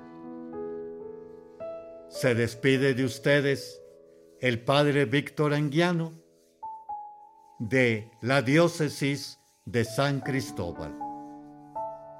Se 2.09 2.35
despide 2.35 2.95
de 2.95 3.05
ustedes 3.05 3.83
el 4.41 4.65
Padre 4.65 5.05
Víctor 5.05 5.53
Anguiano 5.53 6.20
de 7.61 8.11
la 8.21 8.43
diócesis 8.43 9.39
de 9.65 9.85
San 9.85 10.19
Cristóbal. 10.21 10.99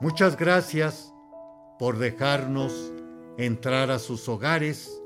Muchas 0.01 0.37
gracias 0.37 1.13
por 1.79 1.99
dejarnos 1.99 2.93
entrar 3.37 3.91
a 3.91 3.99
sus 3.99 4.29
hogares 4.29 5.03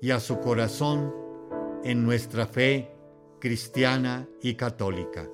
y 0.00 0.12
a 0.12 0.20
su 0.20 0.38
corazón 0.38 1.12
en 1.82 2.04
nuestra 2.04 2.46
fe 2.46 2.94
cristiana 3.40 4.28
y 4.40 4.54
católica. 4.54 5.28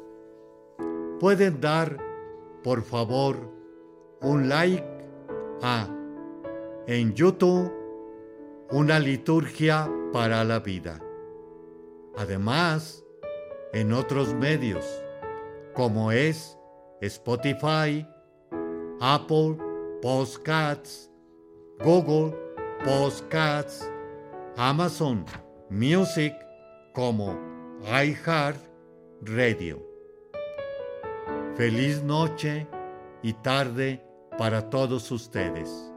Pueden 1.18 1.60
dar, 1.60 1.98
por 2.62 2.82
favor, 2.82 3.36
un 4.22 4.48
like 4.48 4.86
a 5.60 5.86
en 6.86 7.12
YouTube 7.14 7.70
una 8.70 9.00
liturgia 9.00 9.90
para 10.12 10.44
la 10.44 10.60
vida. 10.60 11.00
Además, 12.16 13.04
en 13.72 13.92
otros 13.92 14.34
medios 14.34 14.84
como 15.74 16.10
es 16.12 16.58
Spotify, 17.00 18.06
Apple 19.00 19.56
Podcasts, 20.02 21.10
Google 21.78 22.36
Podcasts, 22.84 23.88
Amazon 24.56 25.24
Music 25.70 26.34
como 26.94 27.38
iHeart 27.82 28.58
Radio. 29.22 29.86
Feliz 31.56 32.02
noche 32.02 32.66
y 33.22 33.32
tarde 33.34 34.02
para 34.36 34.68
todos 34.70 35.10
ustedes. 35.10 35.92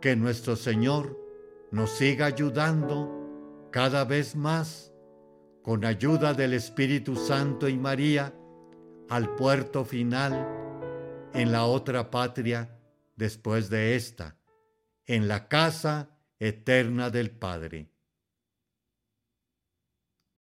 Que 0.00 0.16
nuestro 0.16 0.56
Señor 0.56 1.18
nos 1.70 1.90
siga 1.90 2.26
ayudando 2.26 3.10
cada 3.70 4.04
vez 4.04 4.36
más 4.36 4.91
con 5.62 5.84
ayuda 5.84 6.34
del 6.34 6.54
Espíritu 6.54 7.14
Santo 7.16 7.68
y 7.68 7.76
María 7.76 8.34
al 9.08 9.34
puerto 9.36 9.84
final 9.84 10.48
en 11.34 11.52
la 11.52 11.64
otra 11.64 12.10
patria 12.10 12.78
después 13.16 13.70
de 13.70 13.94
esta, 13.94 14.36
en 15.06 15.28
la 15.28 15.48
casa 15.48 16.10
eterna 16.38 17.10
del 17.10 17.30
Padre. 17.30 17.91